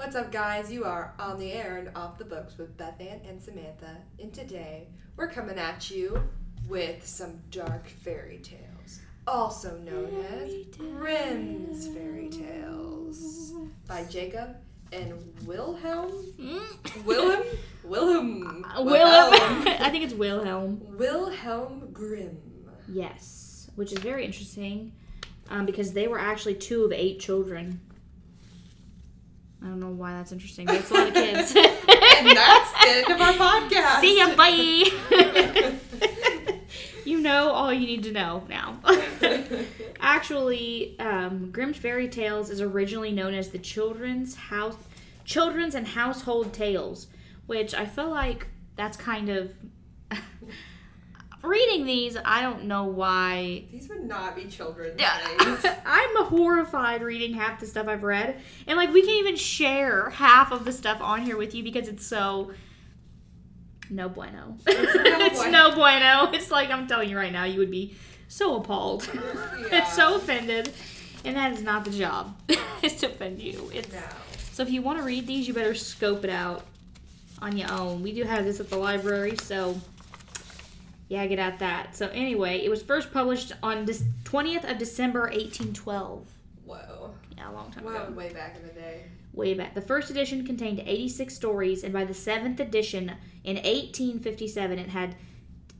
What's 0.00 0.16
up, 0.16 0.32
guys? 0.32 0.72
You 0.72 0.84
are 0.84 1.12
on 1.18 1.38
the 1.38 1.52
air 1.52 1.76
and 1.76 1.94
off 1.94 2.16
the 2.16 2.24
books 2.24 2.56
with 2.56 2.74
Beth 2.78 2.98
Ann 3.00 3.20
and 3.28 3.40
Samantha. 3.40 3.98
And 4.18 4.32
today 4.32 4.88
we're 5.14 5.28
coming 5.28 5.58
at 5.58 5.90
you 5.90 6.22
with 6.70 7.06
some 7.06 7.38
dark 7.50 7.86
fairy 7.86 8.38
tales, 8.38 9.00
also 9.26 9.76
known 9.76 10.24
as 10.32 10.54
Grimm's 10.74 11.86
Fairy 11.88 12.30
Tales, 12.30 13.52
by 13.86 14.04
Jacob 14.04 14.56
and 14.90 15.12
Wilhelm. 15.44 16.10
Wilhelm? 17.04 17.44
Wilhelm. 17.84 18.64
Uh, 18.74 18.82
Wilhelm. 18.82 19.34
I 19.68 19.90
think 19.90 20.04
it's 20.04 20.14
Wilhelm. 20.14 20.80
Wilhelm 20.96 21.90
Grimm. 21.92 22.38
Yes, 22.88 23.70
which 23.74 23.92
is 23.92 23.98
very 23.98 24.24
interesting 24.24 24.92
um, 25.50 25.66
because 25.66 25.92
they 25.92 26.08
were 26.08 26.18
actually 26.18 26.54
two 26.54 26.84
of 26.84 26.92
eight 26.92 27.20
children. 27.20 27.82
I 29.62 29.66
don't 29.66 29.80
know 29.80 29.90
why 29.90 30.12
that's 30.14 30.32
interesting. 30.32 30.64
but 30.66 30.76
It's 30.76 30.90
a 30.90 30.94
lot 30.94 31.08
of 31.08 31.14
kids. 31.14 31.54
And 32.20 32.36
that's 32.36 32.72
the 32.72 32.88
end 32.88 33.10
of 33.12 33.20
our 33.20 33.32
podcast. 33.32 34.00
See 34.02 34.18
ya, 34.18 34.34
bye. 34.36 34.50
you 37.06 37.18
know 37.18 37.50
all 37.50 37.72
you 37.72 37.86
need 37.86 38.02
to 38.02 38.12
know 38.12 38.42
now. 38.46 38.78
Actually, 40.00 40.98
um, 40.98 41.50
Grimm's 41.50 41.78
Fairy 41.78 42.08
Tales 42.08 42.50
is 42.50 42.60
originally 42.60 43.10
known 43.10 43.32
as 43.32 43.48
the 43.50 43.58
Children's 43.58 44.34
House, 44.34 44.76
Children's 45.24 45.74
and 45.74 45.88
Household 45.88 46.52
Tales, 46.52 47.06
which 47.46 47.72
I 47.74 47.86
feel 47.86 48.10
like 48.10 48.48
that's 48.76 48.98
kind 48.98 49.30
of. 49.30 49.54
Reading 51.42 51.86
these, 51.86 52.18
I 52.22 52.42
don't 52.42 52.64
know 52.64 52.84
why 52.84 53.64
These 53.72 53.88
would 53.88 54.04
not 54.04 54.36
be 54.36 54.44
children's 54.44 55.00
Yeah. 55.00 55.16
I'm 55.86 56.24
horrified 56.26 57.02
reading 57.02 57.32
half 57.32 57.60
the 57.60 57.66
stuff 57.66 57.88
I've 57.88 58.02
read. 58.02 58.38
And 58.66 58.76
like 58.76 58.92
we 58.92 59.00
can't 59.00 59.18
even 59.20 59.36
share 59.36 60.10
half 60.10 60.52
of 60.52 60.64
the 60.66 60.72
stuff 60.72 61.00
on 61.00 61.22
here 61.22 61.38
with 61.38 61.54
you 61.54 61.62
because 61.62 61.88
it's 61.88 62.06
so 62.06 62.52
no 63.88 64.08
bueno. 64.08 64.56
It's 64.66 64.94
no 64.94 65.02
it's 65.26 65.38
bueno. 65.38 65.50
no 65.70 65.74
bueno. 65.74 66.30
It's 66.32 66.50
like 66.50 66.70
I'm 66.70 66.86
telling 66.86 67.08
you 67.08 67.16
right 67.16 67.32
now, 67.32 67.44
you 67.44 67.58
would 67.58 67.70
be 67.70 67.94
so 68.28 68.56
appalled. 68.56 69.08
Yeah. 69.72 69.84
so 69.84 70.16
offended. 70.16 70.72
And 71.24 71.36
that 71.36 71.52
is 71.52 71.62
not 71.62 71.84
the 71.84 71.90
job. 71.90 72.36
is 72.82 72.96
to 72.96 73.06
offend 73.06 73.40
you. 73.40 73.70
It's 73.72 73.92
No. 73.92 74.00
so 74.52 74.62
if 74.62 74.70
you 74.70 74.82
want 74.82 74.98
to 74.98 75.04
read 75.04 75.26
these, 75.26 75.46
you 75.48 75.54
better 75.54 75.74
scope 75.74 76.24
it 76.24 76.30
out 76.30 76.64
on 77.40 77.56
your 77.56 77.70
own. 77.72 78.02
We 78.02 78.12
do 78.12 78.24
have 78.24 78.44
this 78.44 78.58
at 78.60 78.68
the 78.68 78.76
library, 78.76 79.36
so 79.36 79.80
yeah, 81.10 81.26
get 81.26 81.38
at 81.40 81.58
that. 81.58 81.94
So 81.96 82.06
anyway, 82.08 82.64
it 82.64 82.68
was 82.70 82.82
first 82.82 83.12
published 83.12 83.52
on 83.62 83.84
this 83.84 84.02
20th 84.24 84.70
of 84.70 84.78
December 84.78 85.22
1812. 85.22 86.26
Whoa. 86.64 87.10
Yeah, 87.36 87.50
a 87.50 87.52
long 87.52 87.70
time 87.72 87.84
Wow, 87.84 88.04
ago. 88.04 88.12
way 88.12 88.32
back 88.32 88.56
in 88.56 88.62
the 88.66 88.72
day. 88.72 89.02
Way 89.32 89.54
back. 89.54 89.74
The 89.74 89.82
first 89.82 90.08
edition 90.10 90.46
contained 90.46 90.80
86 90.86 91.34
stories, 91.34 91.82
and 91.84 91.92
by 91.92 92.04
the 92.04 92.14
seventh 92.14 92.60
edition 92.60 93.12
in 93.44 93.56
1857, 93.56 94.78
it 94.78 94.88
had 94.90 95.16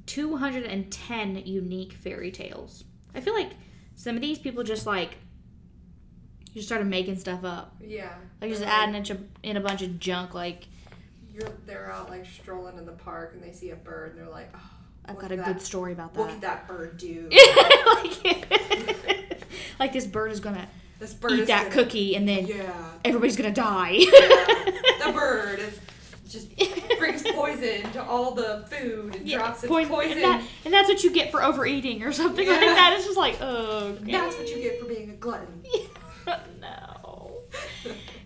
210 0.06 1.36
unique 1.46 1.92
fairy 1.92 2.30
tales. 2.32 2.82
I 3.14 3.20
feel 3.20 3.34
like 3.34 3.52
some 3.94 4.16
of 4.16 4.22
these 4.22 4.38
people 4.38 4.64
just 4.64 4.84
like 4.86 5.16
just 6.54 6.66
started 6.66 6.88
making 6.88 7.16
stuff 7.16 7.44
up. 7.44 7.76
Yeah. 7.80 8.14
Like 8.40 8.50
just 8.50 8.62
They're 8.62 8.70
adding 8.70 8.96
a, 8.96 9.02
ch- 9.04 9.20
in 9.44 9.56
a 9.56 9.60
bunch 9.60 9.82
of 9.82 10.00
junk. 10.00 10.34
Like 10.34 10.66
You're, 11.32 11.48
they're 11.66 11.92
out 11.92 12.10
like 12.10 12.26
strolling 12.26 12.76
in 12.78 12.86
the 12.86 12.92
park 12.92 13.32
and 13.34 13.42
they 13.42 13.52
see 13.52 13.70
a 13.70 13.76
bird 13.76 14.10
and 14.12 14.18
they're 14.20 14.32
like, 14.32 14.50
oh, 14.54 14.70
I've 15.06 15.16
What 15.16 15.22
got 15.22 15.32
a 15.32 15.36
did 15.36 15.44
good 15.44 15.62
story 15.62 15.92
about 15.92 16.14
that. 16.14 16.20
what 16.20 16.30
could 16.30 16.40
that. 16.42 16.68
that 16.68 16.68
bird 16.68 16.96
do? 16.98 17.28
like, 17.86 19.42
like 19.78 19.92
this 19.92 20.06
bird 20.06 20.30
is 20.32 20.40
gonna 20.40 20.68
This 20.98 21.14
bird 21.14 21.32
eat 21.32 21.40
is 21.40 21.46
that 21.48 21.64
gonna- 21.70 21.74
cookie, 21.84 22.14
and 22.16 22.28
then 22.28 22.46
Yeah. 22.46 22.72
everybody's 23.04 23.36
gonna 23.36 23.52
die. 23.52 23.92
the 23.98 25.12
bird 25.14 25.58
is 25.58 25.78
just 26.28 26.48
brings 26.98 27.22
poison 27.32 27.90
to 27.90 28.00
all 28.04 28.30
the 28.32 28.64
food 28.70 29.16
and 29.16 29.26
Yeah, 29.26 29.38
drops 29.38 29.64
its 29.64 29.68
poison- 29.72 29.90
poison. 29.92 30.12
And, 30.12 30.22
that, 30.22 30.42
and 30.64 30.72
that's 30.72 30.88
what 30.88 31.02
you 31.02 31.10
get 31.10 31.32
for 31.32 31.42
overeating 31.42 32.04
or 32.04 32.12
something 32.12 32.46
like 32.46 32.60
that. 32.60 32.92
It's 32.96 33.04
just 33.06 33.18
like, 33.18 33.38
oh, 33.40 33.96
okay. 34.00 34.12
That's 34.12 34.36
what 34.36 34.48
you 34.48 34.62
get 34.62 34.78
for 34.78 34.86
being 34.86 35.10
a 35.10 35.14
glutton. 35.14 35.64
no. 36.60 37.38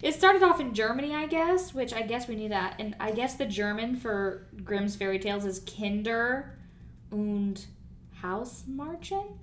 It 0.03 0.13
started 0.15 0.43
off 0.43 0.61
in 0.61 0.75
Germany, 0.75 1.15
I 1.15 1.27
guess, 1.27 1.73
which 1.73 1.95
I 1.95 2.03
guess 2.03 2.29
we 2.29 2.37
knew 2.37 2.51
that. 2.51 2.75
And 2.79 2.95
I 3.01 3.11
guess 3.11 3.37
the 3.37 3.47
German 3.47 3.97
for 3.97 4.47
Grimm's 4.63 4.97
fairy 4.97 5.19
tales 5.19 5.47
is 5.47 5.61
Kinder 5.61 6.59
und 7.15 7.67
Hausmärchen? 8.23 9.39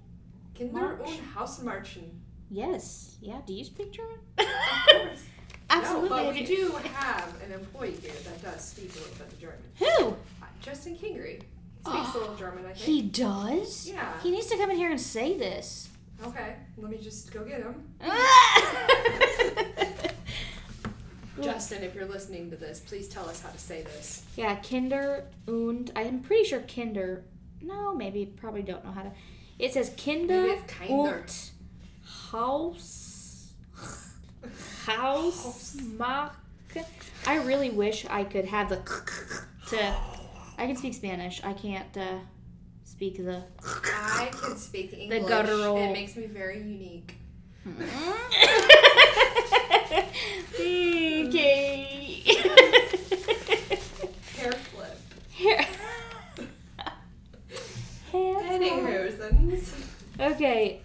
Kinder 0.54 0.98
March. 0.98 1.08
und 1.08 1.36
Hausmarchen. 1.36 2.22
Yes. 2.50 3.16
Yeah. 3.22 3.40
Do 3.48 3.54
you 3.54 3.64
speak 3.64 3.94
German? 3.94 4.18
Of 4.38 4.46
course. 4.92 5.24
Absolutely. 5.70 6.09
No, 6.09 6.16
but 6.26 6.34
we 6.34 6.44
do. 6.46 6.56
do 6.68 6.72
have 6.94 7.34
an 7.46 7.54
employee 7.54 7.96
here 8.02 8.12
that 8.26 8.42
does 8.44 8.62
speak 8.62 8.92
a 8.94 8.98
little 9.00 9.16
bit 9.16 9.28
of 9.32 9.40
German. 9.40 9.64
Who? 9.80 10.08
Uh, 10.42 10.46
Justin 10.62 10.98
Kingery 10.98 11.38
speaks 11.40 11.46
Oh, 11.86 12.12
a 12.14 12.18
little 12.20 12.36
German, 12.36 12.66
I 12.66 12.74
think. 12.74 12.78
He 12.80 13.02
does? 13.04 13.88
Yeah. 13.88 14.12
He 14.22 14.32
needs 14.32 14.48
to 14.48 14.58
come 14.58 14.70
in 14.72 14.76
here 14.78 14.92
and 14.92 15.00
say 15.00 15.38
this. 15.38 15.88
Okay, 16.24 16.56
let 16.78 16.92
me 16.92 16.98
just 16.98 17.32
go 17.32 17.46
get 17.46 17.62
him. 17.64 17.88
Justin, 21.42 21.84
if 21.84 21.96
you're 21.96 22.06
listening 22.06 22.50
to 22.52 22.58
this, 22.58 22.82
please 22.82 23.08
tell 23.08 23.28
us 23.30 23.42
how 23.42 23.50
to 23.50 23.58
say 23.58 23.82
this. 23.84 24.24
Yeah, 24.36 24.58
Kinder 24.58 25.24
und 25.48 25.92
I'm 25.96 26.20
pretty 26.20 26.44
sure 26.44 26.59
Kinder. 26.62 27.24
No, 27.61 27.94
maybe 27.94 28.25
probably 28.25 28.61
don't 28.63 28.83
know 28.83 28.91
how 28.91 29.03
to. 29.03 29.11
It 29.59 29.73
says 29.73 29.91
Kinder 29.97 30.55
kinder. 30.67 30.94
und 30.94 31.51
Haus 32.31 33.51
Hausmark. 34.85 36.33
I 37.27 37.35
really 37.38 37.69
wish 37.69 38.05
I 38.09 38.23
could 38.23 38.45
have 38.45 38.69
the 38.69 38.77
to. 39.67 39.95
I 40.57 40.66
can 40.67 40.75
speak 40.75 40.94
Spanish. 40.94 41.41
I 41.44 41.53
can't 41.53 41.95
uh, 41.97 42.19
speak 42.83 43.17
the. 43.17 43.44
I 43.63 44.31
can 44.31 44.57
speak 44.57 44.93
English. 44.93 45.22
The 45.22 45.28
guttural- 45.28 45.78
It 45.78 45.91
makes 45.93 46.16
me 46.16 46.25
very 46.28 46.57
unique. 46.57 47.16
okay. 50.55 52.23
Hair 54.35 54.51
flip. 54.53 54.97
Here. 55.29 55.66
Hands 58.11 58.72
on. 58.72 59.11
Okay, 60.20 60.82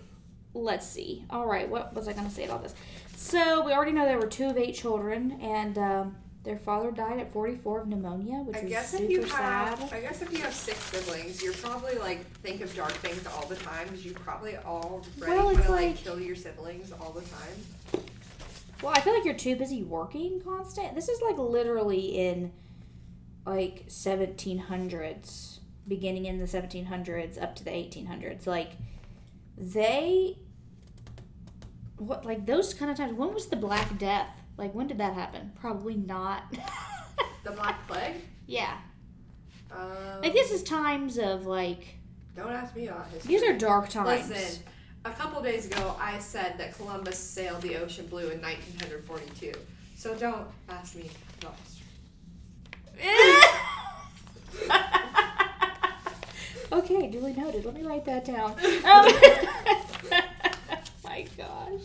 let's 0.55 0.87
see. 0.87 1.25
All 1.31 1.47
right, 1.47 1.69
what 1.69 1.95
was 1.95 2.09
I 2.09 2.13
going 2.13 2.27
to 2.29 2.33
say 2.35 2.45
about 2.45 2.63
this? 2.63 2.75
So 3.17 3.65
we 3.65 3.73
already 3.73 3.93
know 3.93 4.05
there 4.05 4.19
were 4.19 4.27
two 4.27 4.47
of 4.47 4.57
eight 4.57 4.75
children, 4.75 5.39
and 5.43 5.77
um, 5.79 6.17
their 6.45 6.57
father 6.59 6.91
died 6.91 7.19
at 7.19 7.33
44 7.33 7.81
of 7.83 7.89
pneumonia, 7.89 8.37
which 8.39 8.57
is 8.57 8.61
I 8.63 8.65
was 8.65 8.71
guess 8.73 8.91
super 8.91 9.05
if 9.05 9.11
you 9.11 9.23
have, 9.25 9.79
sad. 9.81 9.93
I 9.93 10.01
guess 10.01 10.23
if 10.23 10.33
you 10.33 10.39
have 10.39 10.55
six 10.55 10.79
siblings, 10.79 11.43
you're 11.43 11.55
probably 11.55 11.97
like 11.97 12.25
think 12.43 12.61
of 12.61 12.75
dark 12.77 12.93
things 12.93 13.27
all 13.27 13.47
the 13.47 13.57
time 13.57 13.89
because 13.89 14.05
you 14.05 14.13
probably 14.13 14.57
already 14.59 15.03
Well, 15.21 15.47
want 15.47 15.63
to 15.65 15.71
like, 15.73 15.87
like- 15.89 15.97
kill 15.97 16.21
your 16.21 16.37
siblings 16.37 16.93
all 16.93 17.11
the 17.13 17.23
time. 17.23 18.05
Well, 18.83 18.93
I 18.95 19.01
feel 19.01 19.15
like 19.15 19.25
you're 19.25 19.35
too 19.35 19.57
busy 19.57 19.83
working 19.83 20.41
constant. 20.43 20.95
This 20.95 21.09
is 21.09 21.21
like 21.23 21.39
literally 21.39 22.17
in 22.29 22.53
like 23.47 23.87
1700s, 23.89 25.59
beginning 25.89 26.27
in 26.27 26.39
the 26.39 26.45
1700s 26.47 27.41
up 27.43 27.55
to 27.57 27.65
the 27.65 27.71
1800s. 27.71 28.47
Like 28.47 28.73
they, 29.57 30.39
what 31.99 32.25
like 32.25 32.45
those 32.47 32.75
kind 32.75 32.91
of 32.91 32.97
times. 32.97 33.15
When 33.17 33.33
was 33.33 33.47
the 33.47 33.57
Black 33.57 33.99
Death? 33.99 34.29
Like 34.59 34.75
when 34.75 34.87
did 34.87 34.99
that 34.99 35.15
happen? 35.15 35.53
Probably 35.61 35.95
not. 35.97 36.43
The 37.45 37.53
Black 37.53 37.87
Plague. 37.87 38.17
yeah, 38.49 38.77
Um, 39.71 40.21
like 40.21 40.33
this 40.33 40.51
is 40.51 40.65
times 40.65 41.17
of 41.17 41.47
like 41.47 41.95
Don't 42.35 42.51
ask 42.51 42.75
me 42.75 42.89
about 42.89 43.07
history. 43.09 43.29
these 43.29 43.43
are 43.45 43.57
dark 43.57 43.89
times. 43.89 44.29
Listen, 44.29 44.65
a 45.05 45.11
couple 45.13 45.41
days 45.41 45.67
ago, 45.69 45.95
I 46.01 46.19
said 46.19 46.59
that 46.59 46.75
Columbus 46.77 47.17
sailed 47.17 47.63
the 47.63 47.77
ocean 47.77 48.07
blue 48.09 48.31
in 48.31 48.41
1942. 48.43 49.53
So 49.95 50.17
don't 50.17 50.49
ask 50.69 50.97
me 50.97 51.09
about 51.41 51.55
history. 52.97 53.13
okay, 56.73 57.09
duly 57.09 57.33
noted. 57.33 57.65
Let 57.65 57.75
me 57.75 57.83
write 57.83 58.05
that 58.05 58.25
down. 58.25 58.53
Um, 58.85 59.13
my 61.05 61.27
gosh. 61.37 61.83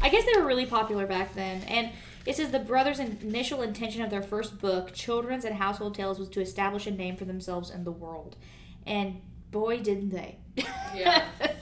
I 0.00 0.08
guess 0.08 0.24
they 0.24 0.40
were 0.40 0.46
really 0.46 0.66
popular 0.66 1.06
back 1.06 1.34
then. 1.34 1.62
And 1.62 1.90
it 2.24 2.36
says 2.36 2.50
the 2.50 2.58
brothers' 2.58 3.00
initial 3.00 3.62
intention 3.62 4.02
of 4.02 4.10
their 4.10 4.22
first 4.22 4.60
book, 4.60 4.92
Children's 4.92 5.44
and 5.44 5.56
Household 5.56 5.94
Tales, 5.94 6.18
was 6.18 6.28
to 6.30 6.40
establish 6.40 6.86
a 6.86 6.90
name 6.90 7.16
for 7.16 7.24
themselves 7.24 7.70
in 7.70 7.84
the 7.84 7.92
world. 7.92 8.36
And 8.86 9.20
boy, 9.50 9.78
didn't 9.80 10.10
they. 10.10 10.36
Yeah. 10.94 11.24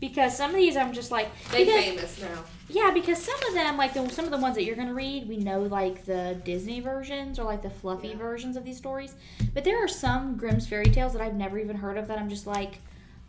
because 0.00 0.36
some 0.36 0.50
of 0.50 0.56
these 0.56 0.76
I'm 0.76 0.92
just 0.92 1.10
like. 1.10 1.28
They 1.50 1.64
because- 1.64 1.84
famous 1.84 2.20
now. 2.20 2.44
Yeah, 2.70 2.90
because 2.92 3.16
some 3.22 3.42
of 3.48 3.54
them, 3.54 3.78
like 3.78 3.94
the, 3.94 4.06
some 4.10 4.26
of 4.26 4.30
the 4.30 4.36
ones 4.36 4.54
that 4.56 4.64
you're 4.64 4.76
gonna 4.76 4.92
read, 4.92 5.26
we 5.26 5.38
know 5.38 5.62
like 5.62 6.04
the 6.04 6.38
Disney 6.44 6.80
versions 6.80 7.38
or 7.38 7.44
like 7.44 7.62
the 7.62 7.70
fluffy 7.70 8.08
Yeah. 8.08 8.16
versions 8.18 8.56
of 8.58 8.64
these 8.64 8.76
stories. 8.76 9.14
But 9.54 9.64
there 9.64 9.82
are 9.82 9.88
some 9.88 10.36
Grimm's 10.36 10.66
fairy 10.66 10.84
tales 10.84 11.14
that 11.14 11.22
I've 11.22 11.32
never 11.34 11.58
even 11.58 11.76
heard 11.76 11.96
of 11.96 12.08
that 12.08 12.18
I'm 12.18 12.28
just 12.28 12.46
like, 12.46 12.80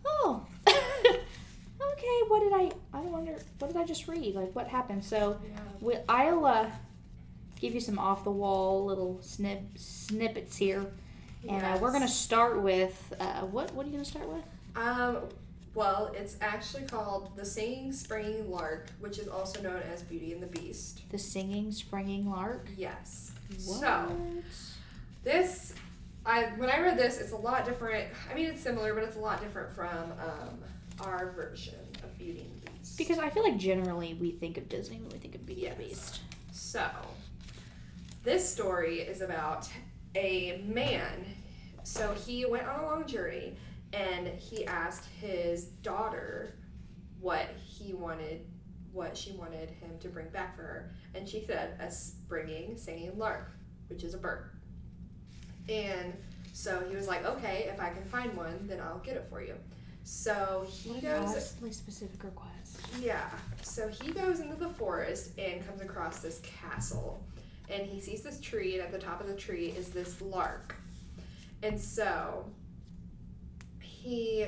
oh, 0.06 0.45
okay. 0.68 2.19
What 2.27 2.42
did 2.42 2.54
I? 2.54 2.71
I 2.94 3.01
wonder. 3.01 3.36
What 3.60 3.71
did 3.71 3.77
I 3.81 3.86
just 3.86 4.07
read? 4.07 4.36
Like 4.36 4.54
what 4.56 4.68
happened? 4.68 5.04
So 5.06 5.39
Yeah. 5.44 5.60
with, 5.80 6.01
I'll 6.10 6.45
uh, 6.45 6.69
give 7.62 7.74
you 7.74 7.80
some 7.81 7.98
off 7.98 8.24
the 8.24 8.31
wall 8.31 8.86
little 8.86 9.19
snip 9.21 9.62
snippets 9.75 10.57
here, 10.57 10.86
and 11.48 11.63
uh, 11.63 11.77
we're 11.81 11.92
gonna 11.94 12.07
start 12.07 12.62
with 12.62 13.13
uh, 13.19 13.42
what? 13.42 13.74
What 13.74 13.86
are 13.86 13.89
you 13.89 13.94
gonna 13.94 14.06
start 14.06 14.27
with? 14.27 14.44
Um, 14.75 15.18
well, 15.80 16.12
it's 16.14 16.36
actually 16.42 16.84
called 16.84 17.31
The 17.38 17.46
Singing 17.46 17.94
Springing 17.94 18.52
Lark, 18.52 18.90
which 19.00 19.18
is 19.18 19.30
also 19.30 19.62
known 19.62 19.81
as 19.94 20.04
Beauty 20.04 20.34
and 20.34 20.44
the 20.44 20.48
Beast. 20.48 21.04
The 21.10 21.18
singing 21.18 21.72
springing 21.72 22.30
lark. 22.30 22.68
Yes. 22.76 23.31
What? 23.66 23.80
So, 23.80 24.18
this, 25.24 25.74
I 26.26 26.48
when 26.58 26.70
I 26.70 26.81
read 26.81 26.98
this, 26.98 27.22
it's 27.22 27.31
a 27.31 27.38
lot 27.38 27.66
different. 27.66 28.10
I 28.30 28.34
mean, 28.36 28.48
it's 28.48 28.60
similar, 28.60 28.94
but 28.94 29.04
it's 29.04 29.16
a 29.16 29.20
lot 29.20 29.40
different 29.40 29.72
from 29.72 30.12
um, 30.22 30.60
our 31.00 31.31
version 31.31 31.80
of 32.04 32.18
Beauty 32.18 32.42
and 32.42 32.62
the 32.62 32.72
Beast. 32.72 32.98
Because 32.98 33.18
I 33.18 33.30
feel 33.30 33.44
like 33.44 33.58
generally 33.58 34.16
we 34.16 34.31
think 34.31 34.58
of 34.58 34.68
Disney 34.68 34.98
when 34.98 35.12
we 35.12 35.18
think 35.18 35.34
of 35.34 35.46
Beauty 35.46 35.68
and 35.68 35.80
the 35.80 35.86
Beast. 35.86 36.20
So, 36.52 36.86
this 38.26 38.48
story 38.48 39.00
is 39.00 39.22
about 39.22 39.70
a 40.14 40.62
man. 40.68 41.24
So, 41.84 42.14
he 42.26 42.46
went 42.46 42.68
on 42.68 42.81
a 42.81 42.86
long 42.86 43.08
journey 43.08 43.54
and 43.94 44.28
he 44.28 44.66
asked 44.66 45.06
his 45.20 45.66
daughter 45.66 46.56
what 47.20 47.50
he 47.58 47.94
wanted, 47.94 48.42
what 48.92 49.18
she 49.18 49.32
wanted 49.34 49.70
him 49.70 49.92
to 50.00 50.08
bring 50.10 50.30
back 50.30 50.56
for 50.56 50.62
her. 50.64 50.92
And 51.16 51.28
she 51.28 51.44
said, 51.46 51.76
a 51.80 51.92
springing, 51.92 52.78
singing 52.78 53.18
lark, 53.18 53.52
which 53.88 54.04
is 54.04 54.14
a 54.14 54.18
bird. 54.18 54.52
And 55.68 56.14
so 56.54 56.84
he 56.90 56.96
was 56.96 57.08
like, 57.08 57.26
okay, 57.26 57.70
if 57.74 57.80
I 57.80 57.90
can 57.90 58.04
find 58.06 58.36
one, 58.36 58.68
then 58.68 58.80
I'll 58.80 59.00
get 59.00 59.16
it 59.16 59.28
for 59.30 59.42
you. 59.42 59.56
So 60.04 60.66
he 60.70 60.92
What 60.92 61.02
goes. 61.02 61.54
oddly 61.58 61.72
specific 61.72 62.24
request. 62.24 62.80
Yeah. 63.00 63.30
So 63.62 63.88
he 63.88 64.12
goes 64.12 64.40
into 64.40 64.56
the 64.56 64.70
forest 64.70 65.32
and 65.38 65.66
comes 65.68 65.82
across 65.82 66.20
this 66.20 66.40
castle. 66.40 67.24
And 67.70 67.86
he 67.86 68.00
sees 68.02 68.24
this 68.24 68.40
tree, 68.40 68.74
and 68.74 68.82
at 68.84 68.92
the 68.92 68.98
top 68.98 69.22
of 69.22 69.28
the 69.28 69.36
tree 69.36 69.68
is 69.78 69.90
this 69.90 70.20
lark. 70.22 70.76
And 71.62 71.80
so 71.80 72.46
he 74.01 74.48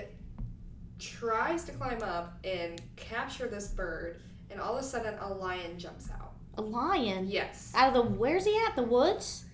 tries 1.00 1.66
to 1.66 1.72
climb 1.74 2.02
up 2.04 2.38
and 2.44 2.82
capture 2.96 3.48
this 3.48 3.68
bird, 3.68 4.22
and 4.50 4.60
all 4.60 4.78
of 4.78 4.84
a 4.84 4.86
sudden 4.86 5.16
a 5.20 5.34
lion 5.34 5.78
jumps 5.78 6.10
out. 6.12 6.32
A 6.58 6.62
lion. 6.62 7.28
Yes. 7.30 7.72
Out 7.76 7.90
of 7.90 7.94
the 7.94 8.12
where's 8.12 8.46
he 8.46 8.58
at? 8.68 8.76
The 8.76 8.84
woods. 8.84 9.46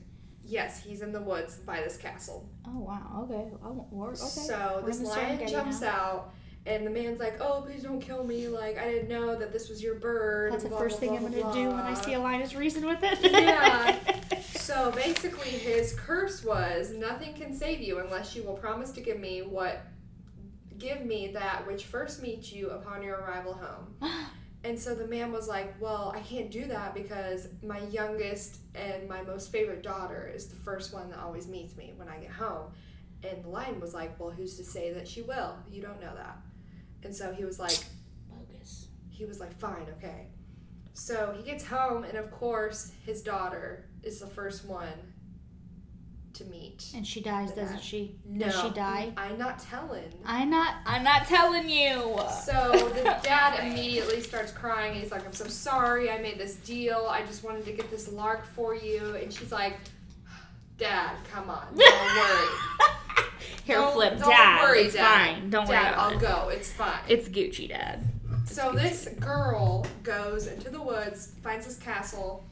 Yes, 0.45 0.83
he's 0.83 1.01
in 1.01 1.11
the 1.11 1.21
woods 1.21 1.55
by 1.57 1.81
this 1.81 1.97
castle. 1.97 2.47
Oh 2.65 2.79
wow. 2.79 3.23
Okay. 3.23 3.51
Okay. 3.65 4.15
So 4.15 4.81
We're 4.81 4.88
this 4.88 5.01
lion 5.01 5.47
jumps 5.47 5.81
now. 5.81 5.88
out, 5.88 6.33
and 6.65 6.85
the 6.85 6.91
man's 6.91 7.19
like, 7.19 7.41
"Oh, 7.41 7.63
please 7.65 7.83
don't 7.83 8.00
kill 8.00 8.23
me! 8.23 8.47
Like 8.47 8.77
I 8.77 8.89
didn't 8.91 9.09
know 9.09 9.35
that 9.35 9.51
this 9.51 9.67
was 9.69 9.81
your 9.81 9.95
bird." 9.95 10.53
That's 10.53 10.63
the 10.63 10.69
first 10.69 11.00
blah, 11.00 11.09
thing 11.09 11.19
blah, 11.19 11.27
I'm 11.27 11.33
gonna 11.33 11.43
blah, 11.43 11.53
do 11.53 11.69
when 11.69 11.79
I 11.79 11.93
see 11.95 12.13
a 12.13 12.19
lion 12.19 12.41
is 12.41 12.55
reason 12.55 12.85
with 12.85 13.00
it. 13.01 13.19
Yeah. 13.21 13.95
So 14.67 14.91
basically, 14.91 15.51
his 15.51 15.93
curse 15.93 16.43
was, 16.43 16.91
"Nothing 16.91 17.33
can 17.33 17.53
save 17.53 17.79
you 17.79 17.99
unless 17.99 18.35
you 18.35 18.43
will 18.43 18.57
promise 18.57 18.91
to 18.91 19.01
give 19.01 19.17
me 19.17 19.41
what, 19.41 19.79
give 20.77 21.05
me 21.05 21.29
that 21.29 21.65
which 21.65 21.85
first 21.85 22.21
meets 22.21 22.51
you 22.51 22.71
upon 22.71 23.01
your 23.01 23.15
arrival 23.19 23.53
home." 23.53 23.95
And 24.63 24.77
so 24.77 24.93
the 24.95 25.07
man 25.07 25.31
was 25.31 25.47
like, 25.47 25.79
Well, 25.79 26.11
I 26.13 26.19
can't 26.19 26.51
do 26.51 26.65
that 26.65 26.93
because 26.93 27.47
my 27.63 27.79
youngest 27.79 28.57
and 28.75 29.07
my 29.07 29.21
most 29.21 29.51
favorite 29.51 29.83
daughter 29.83 30.29
is 30.35 30.47
the 30.47 30.57
first 30.57 30.93
one 30.93 31.09
that 31.11 31.19
always 31.19 31.47
meets 31.47 31.77
me 31.77 31.93
when 31.95 32.09
I 32.09 32.17
get 32.17 32.31
home. 32.31 32.73
And 33.23 33.45
the 33.45 33.49
lion 33.49 33.79
was 33.79 33.93
like, 33.93 34.19
Well, 34.19 34.31
who's 34.31 34.57
to 34.57 34.65
say 34.65 34.91
that 34.91 35.07
she 35.07 35.21
will? 35.21 35.55
You 35.71 35.81
don't 35.81 36.01
know 36.01 36.13
that. 36.13 36.39
And 37.03 37.15
so 37.15 37.31
he 37.31 37.45
was 37.45 37.59
like, 37.59 37.77
Bogus. 38.29 38.87
he 39.09 39.23
was 39.23 39.39
like, 39.39 39.53
Fine, 39.57 39.87
okay. 39.97 40.27
So 40.93 41.33
he 41.37 41.43
gets 41.43 41.63
home, 41.63 42.03
and 42.03 42.17
of 42.17 42.31
course, 42.31 42.91
his 43.05 43.21
daughter 43.21 43.87
is 44.03 44.19
the 44.19 44.27
first 44.27 44.65
one 44.65 44.88
to 46.33 46.45
meet. 46.45 46.85
And 46.95 47.05
she 47.05 47.19
dies, 47.21 47.51
doesn't 47.51 47.81
she? 47.81 48.15
No, 48.25 48.45
Does 48.45 48.61
she 48.61 48.69
die? 48.69 49.11
I'm 49.17 49.38
not 49.39 49.57
telling. 49.59 50.03
I'm 50.25 50.49
not. 50.51 50.75
I'm 50.85 51.03
not 51.03 51.25
telling 51.25 51.67
you. 51.67 52.15
So 52.44 52.71
the 52.94 53.03
dad 53.23 53.65
immediately 53.65 54.21
starts 54.21 54.51
crying. 54.51 54.94
He's 54.99 55.11
like, 55.11 55.25
I'm 55.25 55.33
so 55.33 55.47
sorry. 55.47 56.11
I 56.11 56.19
made 56.19 56.38
this 56.38 56.55
deal. 56.57 57.07
I 57.09 57.23
just 57.25 57.44
wanted 57.44 57.65
to 57.65 57.71
get 57.71 57.89
this 57.89 58.07
lark 58.11 58.45
for 58.45 58.75
you. 58.75 59.15
And 59.15 59.33
she's 59.33 59.51
like, 59.51 59.77
Dad, 60.77 61.15
come 61.31 61.50
on. 61.50 61.65
Don't 61.75 62.15
worry. 62.15 62.47
Hair 63.65 63.77
Don't- 63.77 63.93
flip, 63.93 64.13
dad 64.13 64.19
don't 64.19 64.29
Dad. 64.29 64.61
worry, 64.61 64.79
it's 64.81 64.93
Dad. 64.93 65.35
fine. 65.35 65.50
Don't 65.50 65.67
worry 65.67 65.77
Dad, 65.77 65.93
about 65.93 66.11
I'll 66.11 66.17
it. 66.17 66.21
go. 66.21 66.50
It's 66.50 66.71
fine. 66.71 67.00
It's 67.07 67.27
Gucci, 67.29 67.67
Dad. 67.67 68.05
So 68.45 68.71
this 68.71 69.07
girl 69.19 69.85
goes 70.03 70.45
into 70.47 70.69
the 70.69 70.81
woods, 70.81 71.31
finds 71.43 71.65
this 71.65 71.77
castle, 71.77 72.45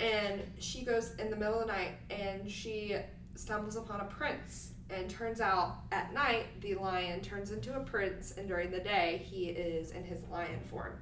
and 0.00 0.40
she 0.58 0.82
goes 0.84 1.14
in 1.18 1.30
the 1.30 1.36
middle 1.36 1.60
of 1.60 1.66
the 1.66 1.72
night 1.72 1.92
and 2.10 2.50
she 2.50 2.96
stumbles 3.34 3.76
upon 3.76 4.00
a 4.00 4.04
prince. 4.04 4.72
And 4.92 5.08
turns 5.08 5.40
out 5.40 5.76
at 5.92 6.12
night 6.12 6.46
the 6.62 6.74
lion 6.74 7.20
turns 7.20 7.52
into 7.52 7.76
a 7.76 7.80
prince, 7.80 8.32
and 8.36 8.48
during 8.48 8.72
the 8.72 8.80
day 8.80 9.24
he 9.24 9.50
is 9.50 9.92
in 9.92 10.02
his 10.02 10.20
lion 10.24 10.58
form. 10.68 10.94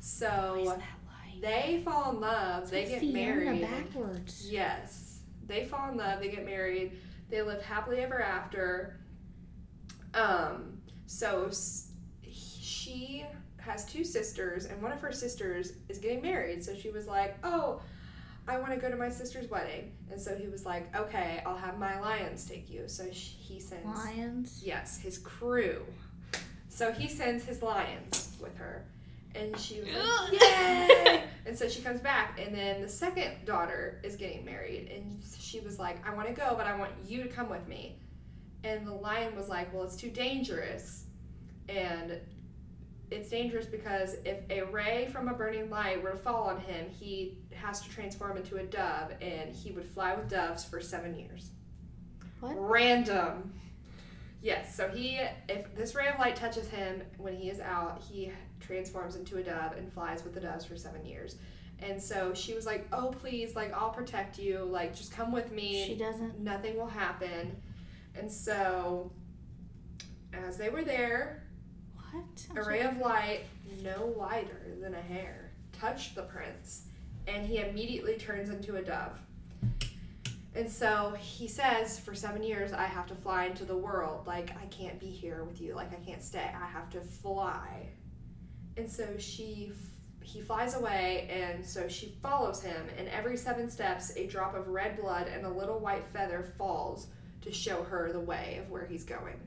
So 0.00 0.76
they 1.40 1.82
fall 1.84 2.10
in 2.10 2.20
love. 2.20 2.68
they 2.68 2.82
It's 2.82 2.90
get 2.90 3.00
Fiona 3.00 3.14
married. 3.44 3.60
backwards. 3.62 4.48
Yes. 4.50 5.20
They 5.46 5.64
fall 5.66 5.90
in 5.92 5.96
love, 5.98 6.18
they 6.20 6.30
get 6.30 6.44
married, 6.44 6.98
they 7.30 7.42
live 7.42 7.62
happily 7.62 7.98
ever 7.98 8.20
after. 8.20 8.98
Um, 10.14 10.78
so 11.06 11.48
she 12.28 13.24
has 13.58 13.84
two 13.84 14.02
sisters, 14.04 14.66
and 14.66 14.82
one 14.82 14.90
of 14.90 15.00
her 15.00 15.12
sisters 15.12 15.74
is 15.88 15.98
getting 15.98 16.22
married. 16.22 16.64
So 16.64 16.74
she 16.74 16.90
was 16.90 17.06
like, 17.06 17.36
Oh, 17.44 17.80
I 18.48 18.58
want 18.58 18.72
to 18.72 18.76
go 18.76 18.90
to 18.90 18.96
my 18.96 19.08
sister's 19.08 19.48
wedding. 19.48 19.92
And 20.10 20.20
so 20.20 20.34
he 20.34 20.48
was 20.48 20.66
like, 20.66 20.94
Okay, 20.96 21.42
I'll 21.46 21.56
have 21.56 21.78
my 21.78 22.00
lions 22.00 22.44
take 22.44 22.68
you. 22.70 22.88
So 22.88 23.04
he 23.04 23.60
sends, 23.60 23.84
Lions. 23.86 24.62
yes, 24.64 24.98
his 24.98 25.18
crew. 25.18 25.82
So 26.68 26.90
he 26.90 27.08
sends 27.08 27.44
his 27.44 27.62
lions 27.62 28.36
with 28.40 28.56
her. 28.56 28.84
And 29.34 29.56
she 29.58 29.80
was 29.80 29.88
like, 29.94 30.40
Yay! 30.40 31.22
and 31.46 31.56
so 31.56 31.68
she 31.68 31.80
comes 31.80 32.00
back, 32.00 32.38
and 32.38 32.54
then 32.54 32.82
the 32.82 32.88
second 32.88 33.44
daughter 33.46 34.00
is 34.02 34.16
getting 34.16 34.44
married, 34.44 34.90
and 34.94 35.22
she 35.38 35.60
was 35.60 35.78
like, 35.78 36.06
I 36.06 36.12
want 36.14 36.28
to 36.28 36.34
go, 36.34 36.54
but 36.56 36.66
I 36.66 36.76
want 36.76 36.90
you 37.06 37.22
to 37.22 37.28
come 37.30 37.48
with 37.48 37.66
me. 37.66 37.96
And 38.64 38.86
the 38.86 38.92
lion 38.92 39.34
was 39.34 39.48
like, 39.48 39.72
Well, 39.72 39.84
it's 39.84 39.96
too 39.96 40.10
dangerous. 40.10 41.04
And 41.68 42.18
it's 43.12 43.28
dangerous 43.28 43.66
because 43.66 44.16
if 44.24 44.38
a 44.50 44.62
ray 44.62 45.08
from 45.12 45.28
a 45.28 45.34
burning 45.34 45.68
light 45.70 46.02
were 46.02 46.10
to 46.10 46.16
fall 46.16 46.44
on 46.44 46.60
him, 46.60 46.86
he 46.88 47.38
has 47.54 47.80
to 47.82 47.90
transform 47.90 48.36
into 48.36 48.56
a 48.56 48.62
dove, 48.62 49.12
and 49.20 49.54
he 49.54 49.70
would 49.72 49.84
fly 49.84 50.14
with 50.14 50.28
doves 50.28 50.64
for 50.64 50.80
seven 50.80 51.14
years. 51.14 51.50
What? 52.40 52.54
Random. 52.58 53.52
Yes, 54.40 54.74
so 54.74 54.88
he, 54.88 55.20
if 55.48 55.72
this 55.76 55.94
ray 55.94 56.08
of 56.08 56.18
light 56.18 56.34
touches 56.34 56.66
him 56.68 57.02
when 57.18 57.36
he 57.36 57.48
is 57.48 57.60
out, 57.60 58.02
he 58.02 58.32
transforms 58.58 59.14
into 59.14 59.38
a 59.38 59.42
dove 59.42 59.72
and 59.76 59.92
flies 59.92 60.24
with 60.24 60.34
the 60.34 60.40
doves 60.40 60.64
for 60.64 60.76
seven 60.76 61.04
years. 61.04 61.36
And 61.80 62.00
so 62.00 62.32
she 62.34 62.54
was 62.54 62.64
like, 62.64 62.86
"Oh, 62.92 63.14
please, 63.20 63.54
like 63.54 63.72
I'll 63.72 63.90
protect 63.90 64.38
you. 64.38 64.58
Like 64.58 64.94
just 64.94 65.12
come 65.12 65.32
with 65.32 65.52
me. 65.52 65.84
She 65.86 65.96
doesn't. 65.96 66.40
Nothing 66.40 66.76
will 66.76 66.86
happen." 66.86 67.56
And 68.14 68.30
so, 68.30 69.10
as 70.32 70.56
they 70.56 70.68
were 70.68 70.84
there, 70.84 71.41
What? 72.12 72.46
I'm 72.50 72.58
a 72.58 72.62
ray 72.62 72.82
of 72.82 72.98
light, 72.98 73.40
no 73.82 74.12
wider 74.16 74.76
than 74.80 74.94
a 74.94 75.00
hair, 75.00 75.52
touched 75.72 76.14
the 76.14 76.22
prince, 76.22 76.84
and 77.26 77.46
he 77.46 77.58
immediately 77.58 78.16
turns 78.16 78.50
into 78.50 78.76
a 78.76 78.82
dove. 78.82 79.18
And 80.54 80.70
so 80.70 81.14
he 81.18 81.48
says, 81.48 81.98
For 81.98 82.14
seven 82.14 82.42
years, 82.42 82.72
I 82.72 82.84
have 82.84 83.06
to 83.06 83.14
fly 83.14 83.46
into 83.46 83.64
the 83.64 83.76
world. 83.76 84.26
Like, 84.26 84.50
I 84.62 84.66
can't 84.66 85.00
be 85.00 85.06
here 85.06 85.44
with 85.44 85.60
you. 85.60 85.74
Like, 85.74 85.92
I 85.92 86.04
can't 86.04 86.22
stay. 86.22 86.50
I 86.54 86.66
have 86.66 86.90
to 86.90 87.00
fly. 87.00 87.88
And 88.76 88.90
so 88.90 89.06
she. 89.18 89.72
He 90.22 90.40
flies 90.40 90.76
away, 90.76 91.28
and 91.28 91.66
so 91.66 91.88
she 91.88 92.14
follows 92.22 92.62
him. 92.62 92.86
And 92.96 93.08
every 93.08 93.36
seven 93.36 93.68
steps, 93.68 94.12
a 94.16 94.28
drop 94.28 94.54
of 94.54 94.68
red 94.68 94.96
blood 95.00 95.26
and 95.26 95.44
a 95.44 95.50
little 95.50 95.80
white 95.80 96.06
feather 96.12 96.54
falls 96.56 97.08
to 97.40 97.52
show 97.52 97.82
her 97.82 98.12
the 98.12 98.20
way 98.20 98.60
of 98.62 98.70
where 98.70 98.86
he's 98.86 99.02
going. 99.02 99.40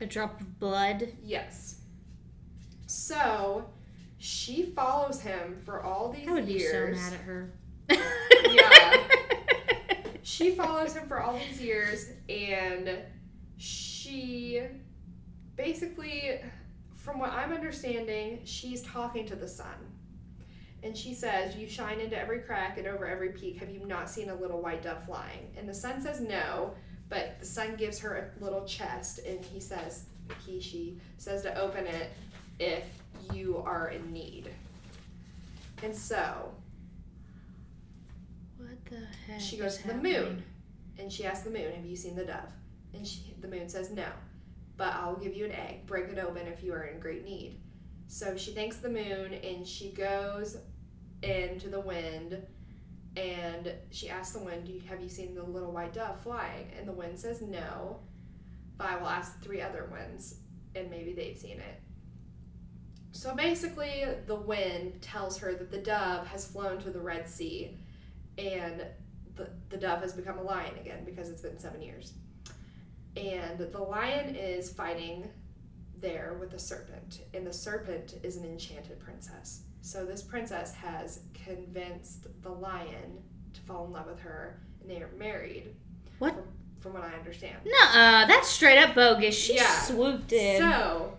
A 0.00 0.06
drop 0.06 0.40
of 0.40 0.60
blood. 0.60 1.08
Yes. 1.20 1.79
So 2.90 3.66
she 4.18 4.64
follows 4.64 5.20
him 5.20 5.60
for 5.64 5.82
all 5.82 6.10
these 6.10 6.28
I 6.28 6.32
would 6.32 6.46
be 6.46 6.58
so 6.58 6.72
years. 6.72 6.96
mad 6.96 7.12
at 7.12 7.20
her. 7.20 7.52
Yeah. 8.50 9.08
She 10.22 10.50
follows 10.50 10.94
him 10.94 11.08
for 11.08 11.20
all 11.20 11.38
these 11.38 11.60
years 11.60 12.10
and 12.28 12.98
she 13.56 14.60
basically 15.56 16.40
from 16.92 17.18
what 17.18 17.32
I'm 17.32 17.52
understanding, 17.52 18.40
she's 18.44 18.82
talking 18.82 19.26
to 19.26 19.34
the 19.34 19.48
sun. 19.48 19.74
And 20.82 20.96
she 20.96 21.14
says, 21.14 21.56
You 21.56 21.66
shine 21.66 22.00
into 22.00 22.18
every 22.18 22.40
crack 22.40 22.78
and 22.78 22.86
over 22.86 23.06
every 23.06 23.30
peak. 23.30 23.58
Have 23.58 23.70
you 23.70 23.86
not 23.86 24.08
seen 24.08 24.28
a 24.28 24.34
little 24.34 24.60
white 24.60 24.82
dove 24.82 25.04
flying? 25.04 25.50
And 25.56 25.68
the 25.68 25.74
sun 25.74 26.00
says 26.00 26.20
no, 26.20 26.74
but 27.08 27.40
the 27.40 27.46
sun 27.46 27.76
gives 27.76 27.98
her 27.98 28.32
a 28.38 28.44
little 28.44 28.64
chest 28.64 29.20
and 29.26 29.44
he 29.44 29.58
says, 29.58 30.04
he, 30.46 30.60
she 30.60 30.98
says 31.16 31.42
to 31.42 31.58
open 31.58 31.86
it 31.86 32.10
if 32.60 32.84
you 33.32 33.58
are 33.64 33.88
in 33.88 34.12
need. 34.12 34.48
And 35.82 35.94
so 35.96 36.52
What 38.58 38.68
the 38.90 39.00
heck? 39.26 39.40
she 39.40 39.56
goes 39.56 39.78
to 39.78 39.86
the 39.86 39.94
happening? 39.94 40.12
moon 40.12 40.42
and 40.98 41.10
she 41.12 41.24
asks 41.24 41.44
the 41.44 41.50
moon, 41.50 41.72
Have 41.74 41.86
you 41.86 41.96
seen 41.96 42.14
the 42.14 42.24
dove? 42.24 42.52
And 42.94 43.06
she, 43.06 43.34
the 43.40 43.48
moon 43.48 43.68
says, 43.68 43.90
No, 43.90 44.06
but 44.76 44.92
I 44.94 45.06
will 45.08 45.16
give 45.16 45.34
you 45.34 45.46
an 45.46 45.52
egg. 45.52 45.86
Break 45.86 46.08
it 46.10 46.18
open 46.18 46.46
if 46.46 46.62
you 46.62 46.72
are 46.74 46.82
in 46.84 47.00
great 47.00 47.24
need. 47.24 47.58
So 48.08 48.36
she 48.36 48.50
thanks 48.52 48.76
the 48.76 48.88
moon 48.90 49.32
and 49.42 49.66
she 49.66 49.90
goes 49.92 50.58
into 51.22 51.68
the 51.68 51.80
wind 51.80 52.42
and 53.16 53.72
she 53.90 54.08
asks 54.10 54.36
the 54.36 54.44
wind, 54.44 54.68
Have 54.88 55.00
you 55.00 55.08
seen 55.08 55.34
the 55.34 55.42
little 55.42 55.72
white 55.72 55.94
dove 55.94 56.20
flying? 56.20 56.70
And 56.78 56.86
the 56.86 56.92
wind 56.92 57.18
says, 57.18 57.40
No, 57.40 58.00
but 58.76 58.86
I 58.88 58.96
will 58.96 59.08
ask 59.08 59.40
three 59.42 59.62
other 59.62 59.88
winds 59.90 60.34
and 60.74 60.90
maybe 60.90 61.14
they've 61.14 61.36
seen 61.38 61.58
it. 61.60 61.80
So 63.12 63.34
basically, 63.34 64.04
the 64.26 64.36
wind 64.36 65.02
tells 65.02 65.36
her 65.38 65.52
that 65.54 65.70
the 65.70 65.78
dove 65.78 66.26
has 66.28 66.46
flown 66.46 66.78
to 66.78 66.90
the 66.90 67.00
Red 67.00 67.28
Sea 67.28 67.76
and 68.38 68.84
the, 69.36 69.48
the 69.68 69.76
dove 69.76 70.00
has 70.02 70.12
become 70.12 70.38
a 70.38 70.42
lion 70.42 70.74
again 70.80 71.04
because 71.04 71.28
it's 71.28 71.42
been 71.42 71.58
seven 71.58 71.82
years. 71.82 72.12
And 73.16 73.58
the 73.58 73.78
lion 73.80 74.36
is 74.36 74.70
fighting 74.72 75.28
there 76.00 76.36
with 76.40 76.50
the 76.50 76.58
serpent, 76.58 77.20
and 77.34 77.46
the 77.46 77.52
serpent 77.52 78.14
is 78.22 78.36
an 78.36 78.44
enchanted 78.44 78.98
princess. 79.00 79.62
So 79.82 80.06
this 80.06 80.22
princess 80.22 80.72
has 80.74 81.20
convinced 81.44 82.26
the 82.42 82.50
lion 82.50 83.18
to 83.52 83.60
fall 83.62 83.84
in 83.86 83.92
love 83.92 84.06
with 84.06 84.20
her, 84.20 84.60
and 84.80 84.90
they 84.90 85.02
are 85.02 85.10
married. 85.18 85.74
What? 86.18 86.34
From, 86.34 86.44
from 86.80 86.92
what 86.94 87.02
I 87.02 87.12
understand. 87.18 87.58
Nuh-uh, 87.66 88.26
that's 88.26 88.48
straight 88.48 88.78
up 88.78 88.94
bogus. 88.94 89.36
She 89.36 89.56
Yeah. 89.56 89.80
swooped 89.80 90.32
in. 90.32 90.58
So 90.60 91.18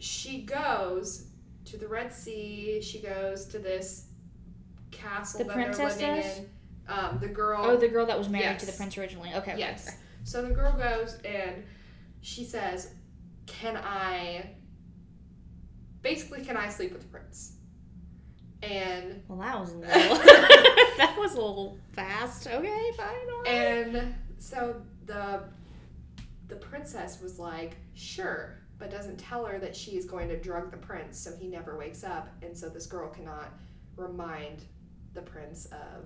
she 0.00 0.42
goes 0.42 1.26
to 1.66 1.76
the 1.76 1.86
Red 1.88 2.12
Sea. 2.12 2.80
She 2.82 3.00
goes 3.00 3.46
to 3.46 3.58
this 3.58 4.06
castle 4.90 5.38
The 5.40 5.44
that 5.44 5.54
princess 5.54 5.96
they're 5.96 6.08
living 6.16 6.22
does? 6.30 6.38
in. 6.38 6.46
Um, 6.88 7.18
the 7.20 7.28
girl. 7.28 7.60
oh, 7.64 7.76
the 7.76 7.88
girl 7.88 8.06
that 8.06 8.16
was 8.18 8.28
married 8.30 8.58
to 8.60 8.66
the 8.66 8.72
prince 8.72 8.96
originally. 8.96 9.30
Okay. 9.34 9.54
Yes. 9.58 9.88
okay. 9.88 9.96
So 10.24 10.42
the 10.42 10.54
girl 10.54 10.72
goes 10.72 11.18
and 11.24 11.62
she 12.22 12.44
says, 12.44 12.92
"Can 13.46 13.76
I?" 13.76 14.50
Basically, 16.02 16.44
can 16.44 16.56
I 16.56 16.68
sleep 16.68 16.92
with 16.92 17.02
the 17.02 17.08
prince? 17.08 17.52
And 18.62 19.22
Well, 19.28 19.38
that 19.38 19.58
was 19.60 19.72
a 19.72 19.76
little. 19.76 20.16
that 20.96 21.16
was 21.18 21.32
a 21.34 21.36
little 21.36 21.78
fast. 21.92 22.46
Okay, 22.46 22.90
fine. 22.96 23.06
right. 23.08 23.42
and 23.46 24.14
so 24.38 24.80
the 25.06 25.42
the 26.48 26.56
princess 26.56 27.20
was 27.20 27.38
like, 27.38 27.76
"Sure," 27.94 28.58
but 28.78 28.90
doesn't 28.90 29.18
tell 29.18 29.44
her 29.44 29.58
that 29.58 29.74
she 29.74 29.96
is 29.96 30.04
going 30.04 30.28
to 30.28 30.36
drug 30.40 30.70
the 30.70 30.76
prince, 30.76 31.18
so 31.18 31.34
he 31.36 31.48
never 31.48 31.76
wakes 31.76 32.04
up, 32.04 32.28
and 32.42 32.56
so 32.56 32.68
this 32.68 32.86
girl 32.86 33.08
cannot 33.08 33.52
remind 33.96 34.64
the 35.14 35.22
prince 35.22 35.66
of 35.66 36.04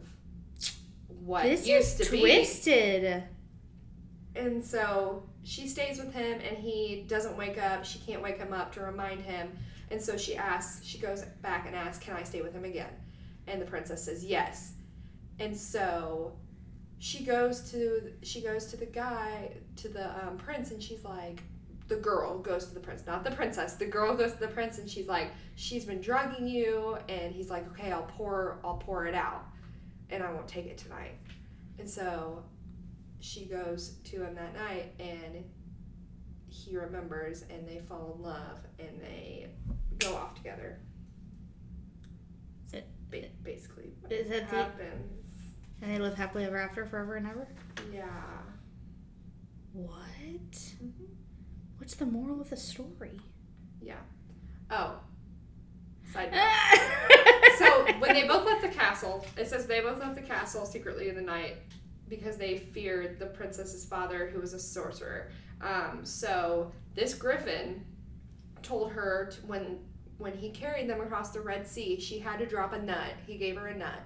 what 1.08 1.44
this 1.44 1.66
used 1.66 2.00
is 2.00 2.06
to 2.06 2.12
be. 2.12 2.20
twisted. 2.20 3.24
And 4.34 4.64
so 4.64 5.24
she 5.42 5.68
stays 5.68 5.98
with 5.98 6.14
him 6.14 6.40
and 6.40 6.56
he 6.56 7.04
doesn't 7.06 7.36
wake 7.36 7.62
up. 7.62 7.84
She 7.84 7.98
can't 7.98 8.22
wake 8.22 8.38
him 8.38 8.52
up 8.52 8.72
to 8.74 8.80
remind 8.80 9.20
him. 9.20 9.50
And 9.90 10.00
so 10.00 10.16
she 10.16 10.36
asks, 10.36 10.84
she 10.84 10.98
goes 10.98 11.22
back 11.42 11.66
and 11.66 11.76
asks, 11.76 12.02
Can 12.02 12.16
I 12.16 12.22
stay 12.22 12.40
with 12.40 12.54
him 12.54 12.64
again? 12.64 12.92
And 13.46 13.60
the 13.60 13.66
princess 13.66 14.04
says 14.04 14.24
yes. 14.24 14.72
And 15.38 15.54
so 15.54 16.32
she 16.98 17.24
goes 17.24 17.70
to 17.72 18.12
she 18.22 18.40
goes 18.40 18.66
to 18.66 18.76
the 18.76 18.86
guy 18.86 19.50
to 19.76 19.88
the 19.88 20.08
um, 20.24 20.36
prince 20.38 20.70
and 20.70 20.82
she's 20.82 21.04
like 21.04 21.42
the 21.88 21.96
girl 21.96 22.38
goes 22.38 22.66
to 22.66 22.74
the 22.74 22.80
prince 22.80 23.02
not 23.06 23.22
the 23.24 23.30
princess 23.32 23.74
the 23.74 23.84
girl 23.84 24.16
goes 24.16 24.32
to 24.32 24.38
the 24.40 24.48
prince 24.48 24.78
and 24.78 24.88
she's 24.88 25.06
like 25.08 25.30
she's 25.56 25.84
been 25.84 26.00
drugging 26.00 26.46
you 26.46 26.96
and 27.08 27.34
he's 27.34 27.50
like 27.50 27.66
okay 27.70 27.92
i'll 27.92 28.02
pour 28.16 28.58
i'll 28.64 28.76
pour 28.78 29.06
it 29.06 29.14
out 29.14 29.44
and 30.10 30.22
i 30.22 30.32
won't 30.32 30.48
take 30.48 30.66
it 30.66 30.78
tonight 30.78 31.14
and 31.78 31.88
so 31.88 32.42
she 33.20 33.44
goes 33.46 33.96
to 34.04 34.22
him 34.24 34.34
that 34.34 34.54
night 34.54 34.92
and 35.00 35.44
he 36.48 36.76
remembers 36.76 37.44
and 37.50 37.66
they 37.68 37.80
fall 37.88 38.14
in 38.16 38.22
love 38.22 38.58
and 38.78 39.00
they 39.00 39.48
go 39.98 40.14
off 40.16 40.34
together 40.34 40.78
Is 42.66 42.74
it- 42.74 42.88
Ba- 43.10 43.28
basically 43.42 43.92
what 44.00 44.10
Is 44.12 44.30
it 44.30 44.48
the- 44.48 44.56
happens 44.56 45.28
And 45.82 45.90
they 45.90 45.98
live 45.98 46.14
happily 46.14 46.44
ever 46.44 46.56
after, 46.58 46.86
forever 46.86 47.16
and 47.16 47.26
ever. 47.26 47.46
yeah 47.92 48.08
What? 49.72 50.52
Mhm. 50.52 50.92
What's 51.82 51.96
the 51.96 52.06
moral 52.06 52.40
of 52.40 52.48
the 52.48 52.56
story? 52.56 53.18
Yeah. 53.80 53.96
Oh 54.70 55.00
side 56.12 56.30
note 56.32 57.58
so 57.58 57.84
when 57.98 58.14
they 58.14 58.28
both 58.28 58.46
left 58.46 58.62
the 58.62 58.68
castle, 58.68 59.26
it 59.36 59.48
says 59.48 59.66
they 59.66 59.80
both 59.80 59.98
left 59.98 60.14
the 60.14 60.22
castle 60.22 60.64
secretly 60.64 61.08
in 61.08 61.16
the 61.16 61.22
night 61.22 61.56
because 62.08 62.36
they 62.36 62.56
feared 62.56 63.18
the 63.18 63.26
princess's 63.26 63.84
father, 63.84 64.28
who 64.32 64.40
was 64.40 64.52
a 64.52 64.60
sorcerer. 64.60 65.32
Um, 65.60 66.04
so 66.04 66.70
this 66.94 67.14
griffin 67.14 67.84
told 68.62 68.92
her 68.92 69.32
to, 69.32 69.46
when 69.48 69.80
when 70.18 70.34
he 70.34 70.50
carried 70.50 70.88
them 70.88 71.00
across 71.00 71.30
the 71.30 71.40
Red 71.40 71.66
Sea, 71.66 71.98
she 71.98 72.20
had 72.20 72.38
to 72.38 72.46
drop 72.46 72.74
a 72.74 72.78
nut. 72.80 73.14
He 73.26 73.38
gave 73.38 73.56
her 73.56 73.66
a 73.66 73.76
nut. 73.76 74.02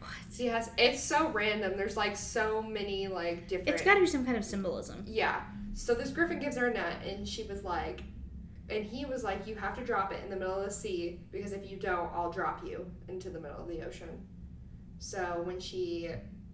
what? 0.00 0.10
She 0.32 0.46
has. 0.46 0.70
It's 0.76 1.00
so 1.00 1.28
random. 1.28 1.76
There's 1.76 1.96
like 1.96 2.16
so 2.16 2.60
many 2.60 3.06
like 3.06 3.46
different. 3.46 3.68
It's 3.68 3.82
got 3.82 3.94
to 3.94 4.00
be 4.00 4.06
some 4.06 4.24
kind 4.24 4.36
of 4.36 4.44
symbolism. 4.44 5.04
Yeah. 5.06 5.42
So 5.74 5.94
this 5.94 6.10
griffin 6.10 6.38
gives 6.38 6.56
her 6.56 6.68
a 6.68 6.74
nut, 6.74 6.96
and 7.06 7.26
she 7.26 7.44
was 7.44 7.64
like, 7.64 8.02
and 8.68 8.84
he 8.84 9.04
was 9.04 9.24
like, 9.24 9.46
you 9.46 9.54
have 9.56 9.74
to 9.76 9.84
drop 9.84 10.12
it 10.12 10.22
in 10.22 10.30
the 10.30 10.36
middle 10.36 10.54
of 10.54 10.64
the 10.64 10.70
sea 10.70 11.20
because 11.32 11.52
if 11.52 11.68
you 11.70 11.76
don't, 11.76 12.10
I'll 12.14 12.30
drop 12.30 12.64
you 12.64 12.88
into 13.08 13.28
the 13.30 13.40
middle 13.40 13.60
of 13.60 13.68
the 13.68 13.82
ocean. 13.82 14.26
So 14.98 15.42
when 15.44 15.58
she 15.58 16.10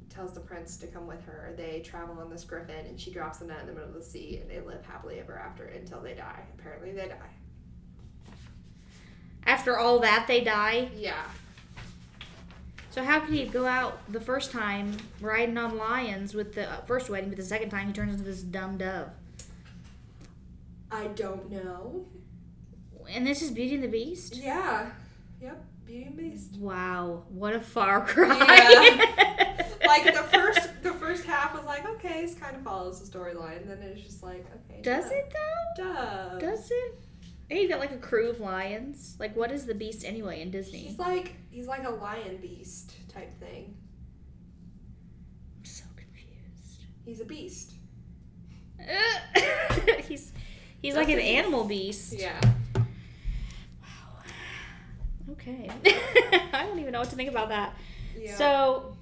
tells 0.08 0.32
the 0.32 0.40
prince 0.40 0.76
to 0.78 0.86
come 0.86 1.06
with 1.06 1.22
her, 1.26 1.52
they 1.56 1.80
travel 1.80 2.18
on 2.20 2.30
this 2.30 2.44
griffin, 2.44 2.86
and 2.86 2.98
she 2.98 3.10
drops 3.10 3.38
the 3.38 3.46
nut 3.46 3.58
in 3.60 3.66
the 3.66 3.72
middle 3.72 3.88
of 3.88 3.94
the 3.94 4.02
sea, 4.02 4.38
and 4.40 4.50
they 4.50 4.60
live 4.60 4.84
happily 4.86 5.18
ever 5.18 5.38
after 5.38 5.64
until 5.64 6.00
they 6.00 6.14
die. 6.14 6.42
Apparently, 6.58 6.92
they 6.92 7.08
die. 7.08 7.34
After 9.44 9.78
all 9.78 9.98
that, 10.00 10.26
they 10.26 10.42
die. 10.42 10.88
Yeah. 10.96 11.24
So 12.96 13.04
how 13.04 13.20
could 13.20 13.34
he 13.34 13.44
go 13.44 13.66
out 13.66 14.10
the 14.10 14.22
first 14.22 14.52
time 14.52 14.96
riding 15.20 15.58
on 15.58 15.76
lions 15.76 16.32
with 16.32 16.54
the 16.54 16.66
uh, 16.66 16.80
first 16.86 17.10
wedding, 17.10 17.28
but 17.28 17.36
the 17.36 17.44
second 17.44 17.68
time 17.68 17.88
he 17.88 17.92
turns 17.92 18.12
into 18.12 18.24
this 18.24 18.40
dumb 18.40 18.78
dove? 18.78 19.10
I 20.90 21.08
don't 21.08 21.50
know. 21.50 22.06
And 23.10 23.26
this 23.26 23.42
is 23.42 23.50
Beauty 23.50 23.74
and 23.74 23.84
the 23.84 23.88
Beast. 23.88 24.36
Yeah. 24.36 24.92
Yep. 25.42 25.62
Beauty 25.84 26.04
and 26.04 26.16
the 26.16 26.22
Beast. 26.22 26.56
Wow, 26.56 27.24
what 27.28 27.52
a 27.52 27.60
far 27.60 28.00
cry! 28.00 28.28
like 29.86 30.04
the 30.04 30.22
first 30.32 30.70
the 30.82 30.92
first 30.94 31.26
half 31.26 31.54
was 31.54 31.66
like 31.66 31.86
okay 31.86 32.24
it 32.24 32.40
kind 32.40 32.56
of 32.56 32.62
follows 32.62 32.98
the 32.98 33.18
storyline 33.18 33.60
and 33.60 33.70
then 33.70 33.78
it's 33.82 34.00
just 34.00 34.22
like 34.22 34.46
okay 34.70 34.80
Does 34.80 35.04
duh. 35.04 35.14
it 35.14 35.34
though? 35.76 36.38
does 36.40 36.60
Does 36.60 36.70
it? 36.70 36.94
Hey, 37.48 37.62
you 37.62 37.68
got 37.68 37.78
like 37.78 37.92
a 37.92 37.98
crew 37.98 38.28
of 38.30 38.40
lions. 38.40 39.16
Like, 39.20 39.36
what 39.36 39.52
is 39.52 39.66
the 39.66 39.74
beast 39.74 40.04
anyway 40.04 40.40
in 40.40 40.50
Disney? 40.50 40.78
he's 40.78 40.98
like 40.98 41.34
he's 41.56 41.66
like 41.66 41.84
a 41.86 41.90
lion 41.90 42.36
beast 42.42 42.92
type 43.08 43.32
thing 43.40 43.74
I'm 45.58 45.64
so 45.64 45.84
confused. 45.96 46.84
he's 47.06 47.20
a 47.20 47.24
beast 47.24 47.72
he's 50.06 50.32
he's 50.82 50.94
like 50.94 51.08
an 51.08 51.16
That's 51.16 51.26
animal 51.28 51.64
beast. 51.64 52.12
yeah 52.12 52.38
Wow. 52.76 54.20
Okay. 55.32 55.70
I 56.52 56.66
don't 56.66 56.78
even 56.78 56.92
know 56.92 57.00
what 57.00 57.08
to 57.08 57.16
think 57.16 57.30
about 57.30 57.48
that. 57.48 57.74
yeah 58.18 58.36
So 58.36 58.94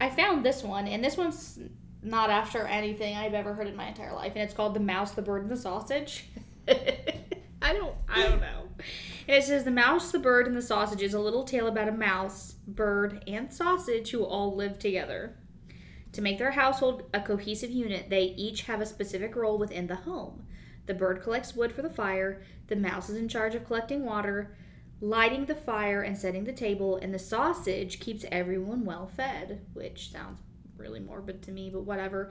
I 0.00 0.08
found 0.08 0.42
this 0.44 0.62
one, 0.62 0.88
and 0.88 1.04
this 1.04 1.18
one's 1.18 1.58
not 2.02 2.30
after 2.30 2.66
anything 2.66 3.14
I've 3.14 3.34
ever 3.34 3.52
heard 3.52 3.66
in 3.68 3.76
my 3.76 3.88
entire 3.88 4.14
life, 4.14 4.32
and 4.34 4.42
it's 4.42 4.54
called 4.54 4.72
"The 4.74 4.80
Mouse, 4.80 5.10
the 5.12 5.22
Bird, 5.22 5.42
and 5.42 5.50
the 5.50 5.56
Sausage." 5.56 6.24
I 7.66 7.72
don't, 7.72 7.94
I 8.08 8.22
don't 8.22 8.40
know. 8.40 8.68
It 9.26 9.42
says 9.42 9.64
the 9.64 9.72
mouse, 9.72 10.12
the 10.12 10.20
bird, 10.20 10.46
and 10.46 10.56
the 10.56 10.62
sausage 10.62 11.02
is 11.02 11.14
a 11.14 11.18
little 11.18 11.42
tale 11.42 11.66
about 11.66 11.88
a 11.88 11.92
mouse, 11.92 12.54
bird, 12.68 13.24
and 13.26 13.52
sausage 13.52 14.12
who 14.12 14.22
all 14.22 14.54
live 14.54 14.78
together. 14.78 15.36
To 16.12 16.22
make 16.22 16.38
their 16.38 16.52
household 16.52 17.02
a 17.12 17.20
cohesive 17.20 17.72
unit, 17.72 18.08
they 18.08 18.34
each 18.36 18.62
have 18.62 18.80
a 18.80 18.86
specific 18.86 19.34
role 19.34 19.58
within 19.58 19.88
the 19.88 19.96
home. 19.96 20.46
The 20.86 20.94
bird 20.94 21.22
collects 21.22 21.56
wood 21.56 21.72
for 21.72 21.82
the 21.82 21.90
fire, 21.90 22.44
the 22.68 22.76
mouse 22.76 23.10
is 23.10 23.16
in 23.16 23.28
charge 23.28 23.56
of 23.56 23.66
collecting 23.66 24.04
water, 24.04 24.54
lighting 25.00 25.46
the 25.46 25.56
fire 25.56 26.02
and 26.02 26.16
setting 26.16 26.44
the 26.44 26.52
table, 26.52 26.96
and 26.96 27.12
the 27.12 27.18
sausage 27.18 27.98
keeps 27.98 28.24
everyone 28.30 28.84
well 28.84 29.08
fed, 29.08 29.66
which 29.74 30.12
sounds 30.12 30.40
really 30.76 31.00
morbid 31.00 31.42
to 31.42 31.50
me, 31.50 31.68
but 31.68 31.82
whatever. 31.82 32.30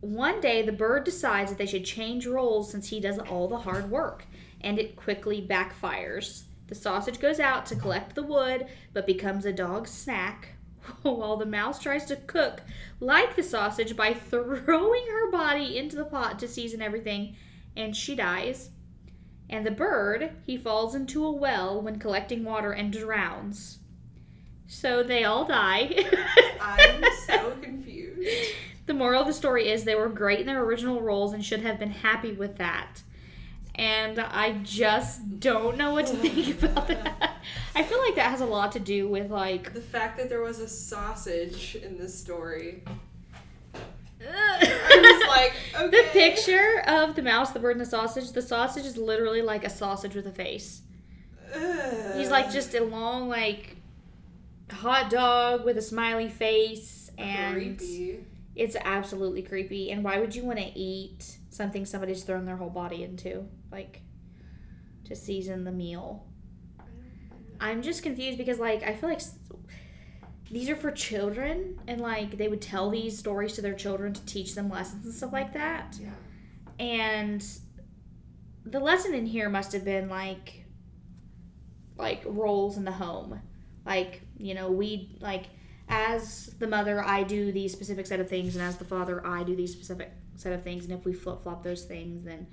One 0.00 0.40
day, 0.40 0.62
the 0.62 0.72
bird 0.72 1.04
decides 1.04 1.52
that 1.52 1.58
they 1.58 1.66
should 1.66 1.84
change 1.84 2.26
roles 2.26 2.72
since 2.72 2.88
he 2.88 2.98
does 2.98 3.20
all 3.20 3.46
the 3.46 3.58
hard 3.58 3.88
work, 3.88 4.26
and 4.62 4.78
it 4.78 4.96
quickly 4.96 5.46
backfires. 5.46 6.44
The 6.68 6.74
sausage 6.74 7.20
goes 7.20 7.38
out 7.40 7.66
to 7.66 7.76
collect 7.76 8.14
the 8.14 8.22
wood, 8.22 8.66
but 8.92 9.06
becomes 9.06 9.44
a 9.44 9.52
dog's 9.52 9.90
snack, 9.90 10.54
while 11.02 11.36
the 11.36 11.46
mouse 11.46 11.78
tries 11.78 12.04
to 12.06 12.16
cook 12.16 12.62
like 13.00 13.36
the 13.36 13.42
sausage 13.42 13.96
by 13.96 14.14
throwing 14.14 15.06
her 15.10 15.30
body 15.30 15.76
into 15.76 15.96
the 15.96 16.04
pot 16.04 16.38
to 16.38 16.48
season 16.48 16.80
everything, 16.80 17.36
and 17.76 17.96
she 17.96 18.14
dies. 18.14 18.70
And 19.50 19.66
the 19.66 19.70
bird, 19.70 20.30
he 20.46 20.56
falls 20.56 20.94
into 20.94 21.24
a 21.24 21.30
well 21.30 21.80
when 21.82 21.98
collecting 21.98 22.44
water 22.44 22.72
and 22.72 22.92
drowns. 22.92 23.80
So 24.66 25.02
they 25.02 25.24
all 25.24 25.44
die. 25.44 25.94
I'm 26.60 27.04
so 27.26 27.52
confused. 27.60 28.54
the 28.86 28.94
moral 28.94 29.20
of 29.20 29.26
the 29.26 29.34
story 29.34 29.68
is 29.68 29.84
they 29.84 29.94
were 29.94 30.08
great 30.08 30.40
in 30.40 30.46
their 30.46 30.64
original 30.64 31.02
roles 31.02 31.34
and 31.34 31.44
should 31.44 31.60
have 31.60 31.78
been 31.78 31.90
happy 31.90 32.32
with 32.32 32.56
that. 32.56 33.02
And 33.74 34.18
I 34.20 34.58
just 34.62 35.40
don't 35.40 35.78
know 35.78 35.92
what 35.92 36.06
to 36.08 36.14
think 36.16 36.62
about 36.62 36.88
that. 36.88 37.36
I 37.74 37.82
feel 37.82 37.98
like 38.00 38.16
that 38.16 38.30
has 38.30 38.40
a 38.42 38.46
lot 38.46 38.72
to 38.72 38.80
do 38.80 39.08
with 39.08 39.30
like 39.30 39.72
The 39.72 39.80
fact 39.80 40.18
that 40.18 40.28
there 40.28 40.42
was 40.42 40.58
a 40.60 40.68
sausage 40.68 41.76
in 41.76 41.96
this 41.96 42.18
story. 42.18 42.84
I 43.74 43.78
I 44.94 45.18
was 45.18 45.28
like, 45.28 45.90
The 45.90 46.04
picture 46.12 46.82
of 46.86 47.16
the 47.16 47.22
mouse, 47.22 47.50
the 47.52 47.60
bird, 47.60 47.72
and 47.72 47.80
the 47.80 47.86
sausage. 47.88 48.30
The 48.32 48.42
sausage 48.42 48.84
is 48.84 48.96
literally 48.96 49.42
like 49.42 49.64
a 49.64 49.70
sausage 49.70 50.14
with 50.14 50.26
a 50.26 50.32
face. 50.32 50.82
Ugh. 51.54 52.16
He's 52.16 52.30
like 52.30 52.52
just 52.52 52.74
a 52.74 52.84
long 52.84 53.28
like 53.28 53.76
hot 54.70 55.10
dog 55.10 55.64
with 55.64 55.76
a 55.76 55.82
smiley 55.82 56.28
face, 56.28 57.10
and 57.18 57.54
creepy. 57.54 58.24
it's 58.54 58.76
absolutely 58.84 59.42
creepy. 59.42 59.90
And 59.90 60.04
why 60.04 60.18
would 60.20 60.34
you 60.34 60.44
want 60.44 60.58
to 60.58 60.78
eat 60.78 61.38
something 61.52 61.84
somebody's 61.86 62.24
thrown 62.24 62.44
their 62.44 62.56
whole 62.56 62.70
body 62.70 63.04
into, 63.04 63.46
like 63.70 64.02
to 65.04 65.14
season 65.14 65.64
the 65.64 65.72
meal? 65.72 66.26
I'm 67.60 67.82
just 67.82 68.02
confused 68.02 68.38
because 68.38 68.58
like 68.58 68.82
I 68.82 68.94
feel 68.94 69.08
like 69.08 69.20
these 70.50 70.68
are 70.68 70.76
for 70.76 70.90
children, 70.90 71.78
and 71.86 72.00
like 72.00 72.36
they 72.36 72.48
would 72.48 72.60
tell 72.60 72.90
these 72.90 73.16
stories 73.18 73.52
to 73.54 73.62
their 73.62 73.74
children 73.74 74.12
to 74.12 74.24
teach 74.26 74.54
them 74.54 74.68
lessons 74.68 75.04
and 75.06 75.14
stuff 75.14 75.32
like 75.32 75.52
that. 75.54 75.96
Yeah. 76.00 76.10
and 76.78 77.44
the 78.64 78.78
lesson 78.80 79.14
in 79.14 79.26
here 79.26 79.48
must 79.48 79.72
have 79.72 79.84
been 79.84 80.08
like 80.08 80.64
like 81.96 82.22
roles 82.24 82.76
in 82.76 82.84
the 82.84 82.92
home 82.92 83.40
like 83.84 84.22
you 84.38 84.54
know 84.54 84.70
we 84.70 85.16
like 85.20 85.46
as 85.92 86.46
the 86.58 86.66
mother 86.66 87.04
i 87.04 87.22
do 87.22 87.52
these 87.52 87.72
specific 87.72 88.06
set 88.06 88.18
of 88.18 88.28
things 88.28 88.56
and 88.56 88.64
as 88.64 88.76
the 88.78 88.84
father 88.84 89.24
i 89.26 89.42
do 89.42 89.54
these 89.54 89.72
specific 89.72 90.10
set 90.36 90.52
of 90.52 90.62
things 90.62 90.84
and 90.84 90.92
if 90.92 91.04
we 91.04 91.12
flip-flop 91.12 91.62
those 91.62 91.84
things 91.84 92.24
then 92.24 92.46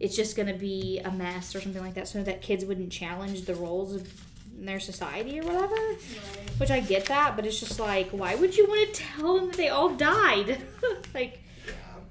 it's 0.00 0.14
just 0.14 0.36
going 0.36 0.46
to 0.48 0.54
be 0.58 1.00
a 1.04 1.10
mess 1.10 1.54
or 1.54 1.60
something 1.60 1.82
like 1.82 1.94
that 1.94 2.06
so 2.06 2.22
that 2.22 2.42
kids 2.42 2.64
wouldn't 2.64 2.92
challenge 2.92 3.42
the 3.42 3.54
roles 3.54 3.94
of 3.94 4.24
their 4.56 4.78
society 4.78 5.40
or 5.40 5.44
whatever 5.44 5.74
Right. 5.74 6.50
which 6.58 6.70
i 6.70 6.80
get 6.80 7.06
that 7.06 7.34
but 7.36 7.46
it's 7.46 7.58
just 7.58 7.80
like 7.80 8.10
why 8.10 8.34
would 8.34 8.56
you 8.56 8.66
want 8.66 8.94
to 8.94 9.02
tell 9.02 9.36
them 9.36 9.46
that 9.48 9.56
they 9.56 9.68
all 9.68 9.90
died 9.96 10.58
like 11.14 11.40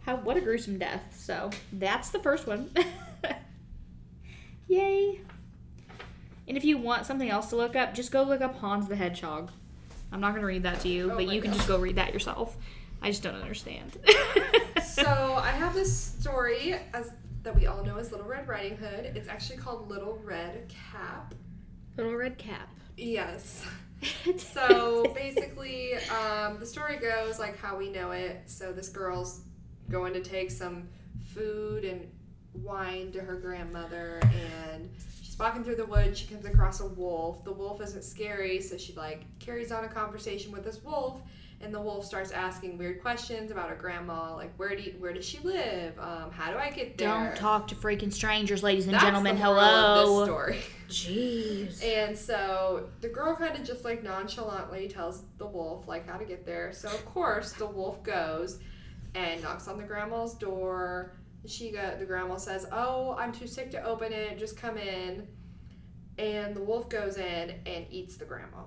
how 0.05 0.17
what 0.17 0.35
a 0.35 0.41
gruesome 0.41 0.77
death. 0.77 1.01
So 1.17 1.49
that's 1.71 2.09
the 2.09 2.19
first 2.19 2.45
one. 2.45 2.69
Yay. 4.67 5.21
And 6.47 6.57
if 6.57 6.65
you 6.65 6.77
want 6.77 7.05
something 7.05 7.29
else 7.29 7.47
to 7.51 7.55
look 7.55 7.75
up, 7.75 7.93
just 7.93 8.11
go 8.11 8.23
look 8.23 8.41
up 8.41 8.55
Hans 8.57 8.87
the 8.87 8.95
Hedgehog. 8.95 9.49
I'm 10.13 10.21
not 10.21 10.33
gonna 10.35 10.45
read 10.47 10.63
that 10.63 10.79
to 10.81 10.87
you, 10.89 11.11
Oh 11.11 11.15
but 11.15 11.27
you 11.27 11.41
can 11.41 11.51
God. 11.51 11.57
just 11.57 11.67
go 11.67 11.79
read 11.79 11.95
that 11.97 12.13
yourself. 12.13 12.55
I 13.01 13.09
just 13.09 13.23
don't 13.23 13.35
understand. 13.35 13.97
So 14.83 15.33
I 15.35 15.49
have 15.49 15.73
this 15.73 15.95
story 16.19 16.75
as 16.93 17.11
that 17.41 17.55
we 17.55 17.65
all 17.65 17.83
know 17.83 17.97
as 17.97 18.11
Little 18.11 18.27
Red 18.27 18.47
Riding 18.47 18.77
Hood. 18.77 19.11
It's 19.15 19.27
actually 19.27 19.57
called 19.57 19.89
Little 19.89 20.19
Red 20.23 20.69
Cap. 20.91 21.33
Little 21.97 22.13
red 22.15 22.37
cap. 22.37 22.69
Yes. 22.95 23.65
So 24.37 25.11
basically, 25.15 25.93
um, 26.09 26.59
the 26.59 26.65
story 26.65 26.97
goes 26.97 27.39
like 27.39 27.57
how 27.57 27.77
we 27.77 27.89
know 27.89 28.11
it. 28.11 28.41
So 28.45 28.71
this 28.73 28.89
girl's 28.89 29.41
going 29.89 30.13
to 30.13 30.21
take 30.21 30.51
some 30.51 30.89
food 31.33 31.85
and 31.85 32.11
wine 32.53 33.11
to 33.13 33.21
her 33.21 33.35
grandmother, 33.37 34.19
and 34.21 34.89
she's 35.33 35.39
walking 35.39 35.63
through 35.63 35.75
the 35.77 35.85
woods. 35.85 36.19
She 36.19 36.27
comes 36.27 36.45
across 36.45 36.79
a 36.79 36.85
wolf. 36.85 37.43
The 37.43 37.51
wolf 37.51 37.81
isn't 37.81 38.03
scary, 38.03 38.61
so 38.61 38.77
she 38.77 38.93
like 38.93 39.25
carries 39.39 39.71
on 39.71 39.83
a 39.83 39.87
conversation 39.87 40.51
with 40.51 40.63
this 40.63 40.83
wolf. 40.83 41.21
And 41.59 41.73
the 41.73 41.79
wolf 41.79 42.05
starts 42.05 42.31
asking 42.31 42.77
weird 42.77 43.01
questions 43.01 43.49
about 43.49 43.69
her 43.69 43.75
grandma, 43.75 44.35
like 44.35 44.53
where 44.57 44.75
do 44.75 44.83
you, 44.83 44.95
where 44.99 45.13
does 45.13 45.25
she 45.25 45.39
live? 45.39 45.97
Um, 45.97 46.29
how 46.29 46.51
do 46.51 46.57
I 46.57 46.69
get 46.69 46.97
there? 46.97 47.07
Don't 47.07 47.35
talk 47.37 47.67
to 47.69 47.75
freaking 47.75 48.11
strangers, 48.11 48.61
ladies 48.63 48.85
and 48.85 48.93
That's 48.93 49.05
gentlemen. 49.05 49.37
the 49.37 49.43
moral 49.45 49.59
of 49.61 49.97
this 49.99 50.09
Hello. 50.09 50.25
story. 50.25 50.59
Jeez. 50.89 51.83
And 51.83 52.17
so 52.17 52.89
the 52.99 53.07
girl 53.07 53.33
kind 53.35 53.55
of 53.57 53.63
just 53.63 53.85
like 53.85 54.03
nonchalantly 54.03 54.87
tells 54.89 55.23
the 55.37 55.45
wolf 55.47 55.87
like 55.87 56.07
how 56.07 56.17
to 56.17 56.25
get 56.25 56.45
there. 56.45 56.73
So 56.73 56.89
of 56.89 57.05
course 57.05 57.53
the 57.53 57.65
wolf 57.65 58.03
goes 58.03 58.59
and 59.15 59.41
knocks 59.41 59.67
on 59.69 59.77
the 59.77 59.83
grandma's 59.83 60.33
door. 60.33 61.13
She 61.45 61.71
go 61.71 61.95
the 61.97 62.05
grandma 62.05 62.37
says, 62.37 62.65
"Oh, 62.71 63.15
I'm 63.17 63.31
too 63.31 63.47
sick 63.47 63.71
to 63.71 63.83
open 63.83 64.13
it. 64.13 64.37
Just 64.39 64.57
come 64.57 64.77
in." 64.77 65.27
And 66.17 66.55
the 66.55 66.61
wolf 66.61 66.89
goes 66.89 67.17
in 67.17 67.55
and 67.65 67.85
eats 67.89 68.17
the 68.17 68.25
grandma. 68.25 68.63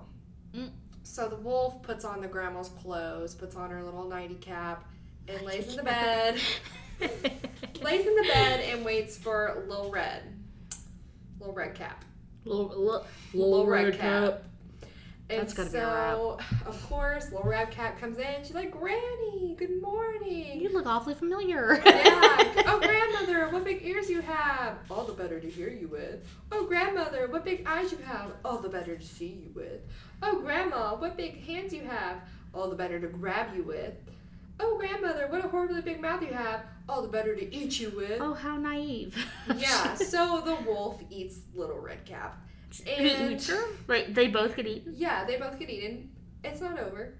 Mm. 0.54 0.70
So 1.04 1.28
the 1.28 1.36
wolf 1.36 1.80
puts 1.82 2.04
on 2.04 2.20
the 2.20 2.26
grandma's 2.26 2.68
clothes, 2.70 3.34
puts 3.34 3.54
on 3.54 3.70
her 3.70 3.82
little 3.82 4.08
nighty 4.08 4.34
cap, 4.34 4.84
and 5.28 5.40
lays 5.46 5.68
in 5.68 5.76
the 5.76 5.82
bed. 5.84 6.40
lays 7.80 8.06
in 8.06 8.16
the 8.16 8.28
bed 8.32 8.60
and 8.60 8.84
waits 8.84 9.16
for 9.16 9.64
Lil 9.68 9.90
Red. 9.90 10.22
Lil 11.38 11.52
Red 11.52 11.74
Cap. 11.74 12.04
little, 12.44 12.68
little, 12.68 13.06
Little 13.32 13.66
red 13.66 13.98
cap. 13.98 14.42
And 15.28 15.48
gotta 15.56 15.70
be 15.70 15.76
a 15.78 15.80
so, 15.80 16.38
of 16.66 16.88
course, 16.88 17.32
Little 17.32 17.48
Red 17.48 17.70
Cap 17.72 17.98
comes 17.98 18.18
in. 18.18 18.44
She's 18.44 18.54
like, 18.54 18.70
Granny, 18.70 19.56
good 19.58 19.82
morning. 19.82 20.60
You 20.60 20.68
look 20.72 20.86
awfully 20.86 21.14
familiar. 21.14 21.80
yeah. 21.84 22.52
Oh, 22.68 22.80
grandmother, 22.80 23.48
what 23.50 23.64
big 23.64 23.84
ears 23.84 24.08
you 24.10 24.20
have. 24.20 24.78
All 24.90 25.04
the 25.04 25.12
better 25.12 25.40
to 25.40 25.48
hear 25.48 25.68
you 25.68 25.88
with. 25.88 26.24
Oh, 26.52 26.66
grandmother, 26.66 27.26
what 27.28 27.44
big 27.44 27.64
eyes 27.66 27.90
you 27.92 27.98
have. 27.98 28.32
All 28.44 28.58
the 28.58 28.68
better 28.68 28.96
to 28.96 29.04
see 29.04 29.26
you 29.44 29.50
with. 29.54 29.80
Oh, 30.22 30.40
grandma, 30.40 30.94
what 30.96 31.16
big 31.16 31.44
hands 31.44 31.72
you 31.72 31.82
have. 31.82 32.18
All 32.54 32.68
the 32.68 32.76
better 32.76 32.98
to 33.00 33.06
grab 33.08 33.54
you 33.54 33.62
with. 33.62 33.94
Oh, 34.58 34.78
grandmother, 34.78 35.26
what 35.28 35.44
a 35.44 35.48
horribly 35.48 35.80
big 35.82 36.00
mouth 36.00 36.22
you 36.22 36.32
have. 36.32 36.62
All 36.88 37.02
the 37.02 37.08
better 37.08 37.34
to 37.36 37.54
eat 37.54 37.78
you 37.78 37.90
with. 37.90 38.20
oh, 38.20 38.32
how 38.34 38.56
naive. 38.56 39.16
Yeah, 39.56 39.94
so 39.94 40.40
the 40.44 40.56
wolf 40.70 41.00
eats 41.10 41.38
Little 41.54 41.78
Red 41.78 42.04
Cap. 42.04 42.38
And 42.86 43.40
Wait, 43.86 44.14
they 44.14 44.28
both 44.28 44.56
get 44.56 44.66
eaten? 44.66 44.94
yeah, 44.96 45.24
they 45.24 45.36
both 45.36 45.58
get 45.58 45.70
eaten. 45.70 46.10
It's 46.44 46.60
not 46.60 46.78
over. 46.78 47.14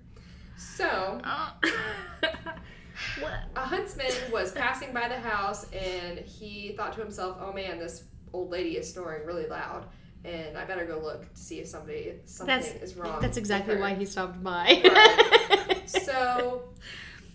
So, 0.57 1.21
oh. 1.25 1.53
what? 3.21 3.33
a 3.55 3.61
huntsman 3.61 4.11
was 4.33 4.53
passing 4.53 4.93
by 4.93 5.09
the 5.09 5.19
house 5.19 5.67
and 5.73 6.19
he 6.21 6.73
thought 6.77 6.93
to 6.95 7.01
himself, 7.01 7.37
"Oh 7.41 7.53
man, 7.53 7.79
this 7.79 8.05
old 8.33 8.51
lady 8.51 8.77
is 8.77 8.93
snoring 8.93 9.27
really 9.27 9.47
loud, 9.47 9.87
and 10.25 10.57
I 10.57 10.65
better 10.65 10.85
go 10.87 10.99
look 10.99 11.33
to 11.33 11.41
see 11.41 11.61
if 11.61 11.67
somebody 11.69 12.15
something 12.25 12.57
That's- 12.57 12.83
is 12.83 12.97
wrong." 12.97 13.21
That's 13.21 13.37
exactly 13.37 13.75
her." 13.75 13.81
why 13.81 13.95
he 13.95 14.05
stopped 14.05 14.43
by. 14.43 14.83
So 15.87 16.65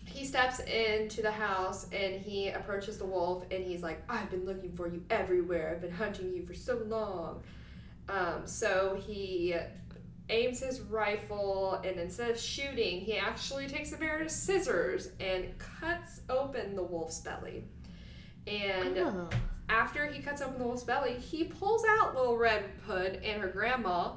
he 0.06 0.26
steps 0.26 0.60
into 0.60 1.22
the 1.22 1.32
house 1.32 1.88
and 1.94 2.16
he 2.22 2.50
approaches 2.50 2.98
the 2.98 3.06
wolf 3.06 3.46
and 3.50 3.64
he's 3.64 3.82
like, 3.82 4.04
I've 4.10 4.30
been 4.30 4.46
looking 4.46 4.74
for 4.74 4.88
you 4.88 5.04
everywhere. 5.10 5.72
I've 5.74 5.82
been 5.82 5.92
hunting 5.92 6.34
you 6.34 6.46
for 6.46 6.54
so 6.54 6.82
long. 6.86 7.44
Um, 8.12 8.46
so 8.46 9.02
he 9.06 9.56
aims 10.30 10.60
his 10.60 10.82
rifle 10.82 11.82
and 11.86 12.00
instead 12.00 12.30
of 12.32 12.40
shooting, 12.40 13.02
he 13.02 13.18
actually 13.18 13.68
takes 13.68 13.92
a 13.94 13.98
pair 13.98 14.20
of 14.22 14.30
scissors 14.30 15.10
and 15.20 15.46
cuts 15.58 16.22
open 16.30 16.76
the 16.76 16.84
wolf's 16.84 17.20
belly. 17.20 17.64
And 18.48 18.98
Oh. 18.98 19.30
after 19.70 20.06
he 20.08 20.22
cuts 20.22 20.42
open 20.42 20.58
the 20.60 20.66
wolf's 20.66 20.84
belly, 20.84 21.14
he 21.14 21.46
pulls 21.46 21.84
out 22.00 22.16
Little 22.16 22.38
Red 22.38 22.66
Hood 22.88 23.22
and 23.24 23.42
her 23.42 23.48
grandma, 23.50 24.12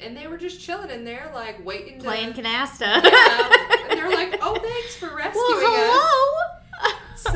and 0.00 0.16
they 0.16 0.26
were 0.26 0.38
just 0.38 0.60
chilling 0.60 0.90
in 0.90 1.04
there, 1.04 1.30
like 1.34 1.64
waiting 1.64 1.98
to 1.98 2.04
Playing 2.04 2.32
canasta. 2.34 2.80
yeah. 3.02 3.50
And 3.90 3.98
they're 3.98 4.10
like, 4.10 4.38
oh, 4.42 4.54
thanks 4.58 4.96
for 4.96 5.14
rescuing 5.14 5.34
well, 5.34 5.60
hello. 5.60 5.98
us. 5.98 6.35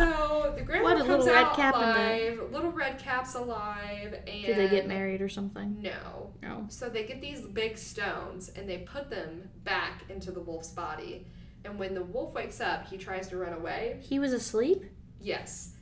So 0.01 0.55
the 0.57 0.63
grandma 0.63 0.85
What, 0.85 0.97
comes 0.99 1.09
little 1.09 1.27
red 1.27 1.45
out 1.45 1.57
the- 1.57 1.79
alive. 1.79 2.53
Little 2.53 2.71
red 2.73 2.99
cap's 2.99 3.35
alive. 3.35 4.15
And 4.27 4.45
Did 4.45 4.57
they 4.57 4.69
get 4.69 4.87
married 4.89 5.21
or 5.21 5.29
something? 5.29 5.81
No. 5.81 6.33
No. 6.43 6.67
So 6.69 6.89
they 6.89 7.05
get 7.05 7.21
these 7.21 7.43
big 7.43 7.77
stones 7.79 8.49
and 8.51 8.69
they 8.69 8.79
put 8.79 9.11
them 9.11 9.49
back 9.65 10.05
into 10.09 10.31
the 10.33 10.41
wolf's 10.41 10.71
body. 10.71 11.27
And 11.65 11.79
when 11.79 11.95
the 11.95 12.03
wolf 12.03 12.33
wakes 12.35 12.61
up, 12.61 12.87
he 12.89 12.97
tries 12.97 13.29
to 13.29 13.37
run 13.37 13.53
away. 13.53 13.99
He 14.03 14.19
was 14.19 14.33
asleep? 14.33 14.85
Yes. 15.21 15.75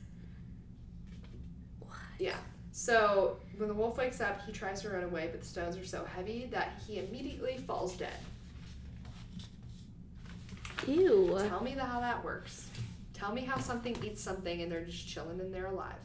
What? 1.79 1.97
Yeah. 2.19 2.35
So 2.73 3.37
when 3.57 3.69
the 3.69 3.73
wolf 3.73 3.97
wakes 3.97 4.19
up, 4.21 4.41
he 4.45 4.51
tries 4.51 4.81
to 4.81 4.89
run 4.89 5.03
away, 5.03 5.29
but 5.31 5.39
the 5.41 5.47
stones 5.47 5.77
are 5.77 5.85
so 5.85 6.03
heavy 6.15 6.47
that 6.51 6.81
he 6.85 6.99
immediately 6.99 7.57
falls 7.65 7.95
dead. 7.95 8.13
Ew. 10.87 11.37
Tell 11.47 11.61
me 11.63 11.75
the, 11.75 11.83
how 11.83 11.99
that 11.99 12.23
works. 12.23 12.67
Tell 13.19 13.33
me 13.33 13.41
how 13.41 13.57
something 13.59 13.97
eats 14.03 14.23
something 14.23 14.61
and 14.61 14.71
they're 14.71 14.85
just 14.85 15.07
chilling 15.07 15.39
and 15.41 15.53
they're 15.53 15.67
alive. 15.67 15.95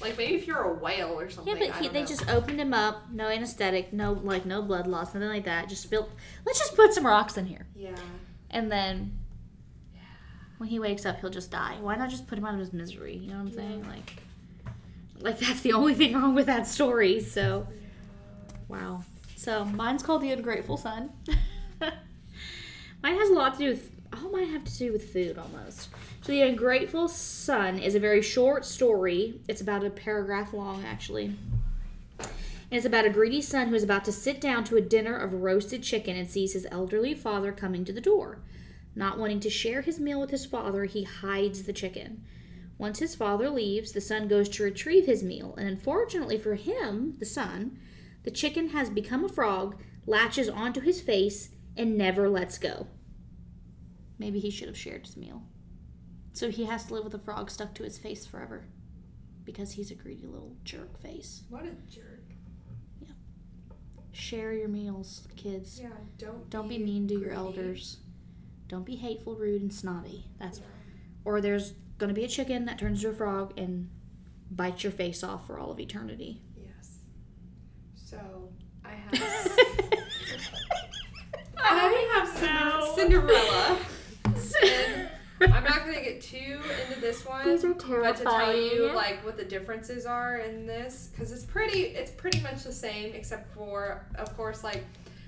Like 0.00 0.16
maybe 0.18 0.34
if 0.34 0.46
you're 0.46 0.62
a 0.62 0.74
whale 0.74 1.18
or 1.18 1.30
something. 1.30 1.56
Yeah, 1.56 1.66
but 1.72 1.76
he, 1.80 1.88
they 1.88 2.00
know. 2.00 2.06
just 2.06 2.28
opened 2.30 2.60
him 2.60 2.72
up, 2.74 3.10
no 3.12 3.28
anesthetic, 3.28 3.92
no 3.92 4.12
like 4.12 4.46
no 4.46 4.62
blood 4.62 4.86
loss, 4.86 5.14
nothing 5.14 5.28
like 5.28 5.44
that. 5.44 5.68
Just 5.68 5.88
filled. 5.88 6.10
Let's 6.46 6.58
just 6.58 6.74
put 6.74 6.92
some 6.94 7.06
rocks 7.06 7.36
in 7.36 7.46
here, 7.46 7.66
Yeah. 7.74 7.94
and 8.50 8.70
then 8.72 9.18
when 10.56 10.68
he 10.68 10.78
wakes 10.78 11.04
up, 11.06 11.20
he'll 11.20 11.30
just 11.30 11.50
die. 11.50 11.76
Why 11.80 11.96
not 11.96 12.10
just 12.10 12.26
put 12.26 12.38
him 12.38 12.44
out 12.44 12.54
of 12.54 12.60
his 12.60 12.72
misery? 12.72 13.16
You 13.16 13.30
know 13.30 13.36
what 13.38 13.48
I'm 13.48 13.52
saying? 13.52 13.88
Like, 13.88 14.22
like 15.18 15.38
that's 15.38 15.60
the 15.60 15.72
only 15.74 15.94
thing 15.94 16.12
wrong 16.20 16.34
with 16.34 16.46
that 16.46 16.66
story. 16.66 17.20
So, 17.20 17.66
wow. 18.68 19.04
So 19.36 19.64
mine's 19.64 20.02
called 20.02 20.22
The 20.22 20.32
Ungrateful 20.32 20.76
Son. 20.76 21.10
mine 21.80 23.16
has 23.16 23.30
a 23.30 23.32
lot 23.34 23.54
to 23.54 23.58
do 23.58 23.68
with 23.70 23.90
all 24.12 24.30
mine 24.30 24.48
have 24.48 24.64
to 24.64 24.78
do 24.78 24.92
with 24.92 25.12
food 25.12 25.38
almost. 25.38 25.88
So 26.22 26.32
The 26.32 26.42
Ungrateful 26.42 27.08
Son 27.08 27.78
is 27.78 27.94
a 27.94 28.00
very 28.00 28.20
short 28.20 28.66
story. 28.66 29.40
It's 29.48 29.62
about 29.62 29.84
a 29.84 29.90
paragraph 29.90 30.52
long 30.52 30.84
actually. 30.84 31.34
And 32.18 32.76
it's 32.76 32.84
about 32.84 33.06
a 33.06 33.10
greedy 33.10 33.40
son 33.40 33.68
who 33.68 33.74
is 33.74 33.82
about 33.82 34.04
to 34.04 34.12
sit 34.12 34.38
down 34.38 34.64
to 34.64 34.76
a 34.76 34.82
dinner 34.82 35.16
of 35.16 35.32
roasted 35.32 35.82
chicken 35.82 36.16
and 36.16 36.30
sees 36.30 36.52
his 36.52 36.66
elderly 36.70 37.14
father 37.14 37.52
coming 37.52 37.86
to 37.86 37.92
the 37.92 38.02
door. 38.02 38.38
Not 38.94 39.18
wanting 39.18 39.40
to 39.40 39.50
share 39.50 39.80
his 39.80 39.98
meal 39.98 40.20
with 40.20 40.30
his 40.30 40.44
father, 40.44 40.84
he 40.84 41.04
hides 41.04 41.62
the 41.62 41.72
chicken. 41.72 42.22
Once 42.76 42.98
his 42.98 43.14
father 43.14 43.48
leaves, 43.48 43.92
the 43.92 44.00
son 44.00 44.28
goes 44.28 44.48
to 44.50 44.62
retrieve 44.62 45.06
his 45.06 45.22
meal, 45.22 45.54
and 45.56 45.66
unfortunately 45.68 46.38
for 46.38 46.54
him, 46.54 47.14
the 47.18 47.26
son, 47.26 47.78
the 48.24 48.30
chicken 48.30 48.70
has 48.70 48.90
become 48.90 49.24
a 49.24 49.28
frog, 49.28 49.76
latches 50.06 50.48
onto 50.48 50.80
his 50.80 51.00
face, 51.00 51.50
and 51.76 51.96
never 51.96 52.28
lets 52.28 52.58
go. 52.58 52.86
Maybe 54.18 54.38
he 54.38 54.50
should 54.50 54.68
have 54.68 54.78
shared 54.78 55.06
his 55.06 55.16
meal. 55.16 55.42
So 56.32 56.50
he 56.50 56.64
has 56.66 56.84
to 56.86 56.94
live 56.94 57.04
with 57.04 57.14
a 57.14 57.18
frog 57.18 57.50
stuck 57.50 57.74
to 57.74 57.82
his 57.82 57.98
face 57.98 58.24
forever. 58.26 58.64
Because 59.44 59.72
he's 59.72 59.90
a 59.90 59.94
greedy 59.94 60.26
little 60.26 60.56
jerk 60.64 61.00
face. 61.00 61.42
What 61.48 61.64
a 61.64 61.72
jerk. 61.92 62.22
Yeah. 63.00 63.08
Share 64.12 64.52
your 64.52 64.68
meals, 64.68 65.26
kids. 65.36 65.80
Yeah, 65.80 65.88
don't 66.18 66.48
Don't 66.50 66.68
be 66.68 66.78
mean 66.78 67.08
to 67.08 67.18
your 67.18 67.32
elders. 67.32 67.98
Don't 68.68 68.84
be 68.86 68.96
hateful, 68.96 69.34
rude, 69.34 69.62
and 69.62 69.72
snotty. 69.72 70.26
That's 70.38 70.60
or 71.24 71.40
there's 71.40 71.72
gonna 71.98 72.12
be 72.12 72.24
a 72.24 72.28
chicken 72.28 72.64
that 72.66 72.78
turns 72.78 73.02
into 73.02 73.12
a 73.14 73.16
frog 73.16 73.52
and 73.58 73.88
bites 74.50 74.84
your 74.84 74.92
face 74.92 75.24
off 75.24 75.46
for 75.46 75.58
all 75.58 75.70
of 75.72 75.80
eternity. 75.80 76.42
Yes. 76.56 76.98
So 77.96 78.18
I 78.84 78.90
have 78.90 79.12
I 81.58 82.06
have 82.14 82.28
Cinder- 82.96 83.20
Cinderella. 83.20 83.78
And 84.62 85.09
I'm 85.40 85.64
not 85.64 85.80
gonna 85.80 86.02
get 86.02 86.20
too 86.20 86.60
into 86.88 87.00
this 87.00 87.24
one. 87.26 87.48
These 87.48 87.64
are 87.64 87.74
But 87.74 88.16
to 88.16 88.24
tell 88.24 88.56
you 88.56 88.92
like 88.94 89.24
what 89.24 89.36
the 89.36 89.44
differences 89.44 90.06
are 90.06 90.38
in 90.38 90.66
this, 90.66 91.08
because 91.10 91.32
it's 91.32 91.44
pretty, 91.44 91.80
it's 91.80 92.10
pretty 92.10 92.40
much 92.40 92.64
the 92.64 92.72
same 92.72 93.14
except 93.14 93.54
for, 93.54 94.06
of 94.16 94.36
course, 94.36 94.62
like 94.62 94.84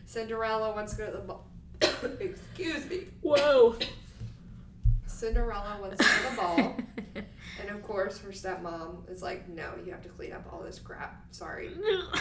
Cinderella 0.07 0.73
wants 0.73 0.93
to 0.93 0.99
go 0.99 1.07
to 1.07 1.13
the 1.13 1.19
ball. 1.19 1.47
Excuse 2.21 2.89
me. 2.89 3.07
Whoa. 3.23 3.77
Cinderella 5.07 5.79
wants 5.81 5.99
to 5.99 6.05
go 6.05 6.11
to 6.11 6.31
the 6.31 6.37
ball, 6.37 6.77
and 7.61 7.71
of 7.71 7.83
course 7.83 8.19
her 8.19 8.31
stepmom 8.31 9.09
is 9.09 9.23
like, 9.23 9.49
"No, 9.49 9.71
you 9.85 9.93
have 9.93 10.03
to 10.03 10.09
clean 10.09 10.33
up 10.33 10.45
all 10.53 10.63
this 10.63 10.79
crap. 10.81 11.25
Sorry." 11.31 11.71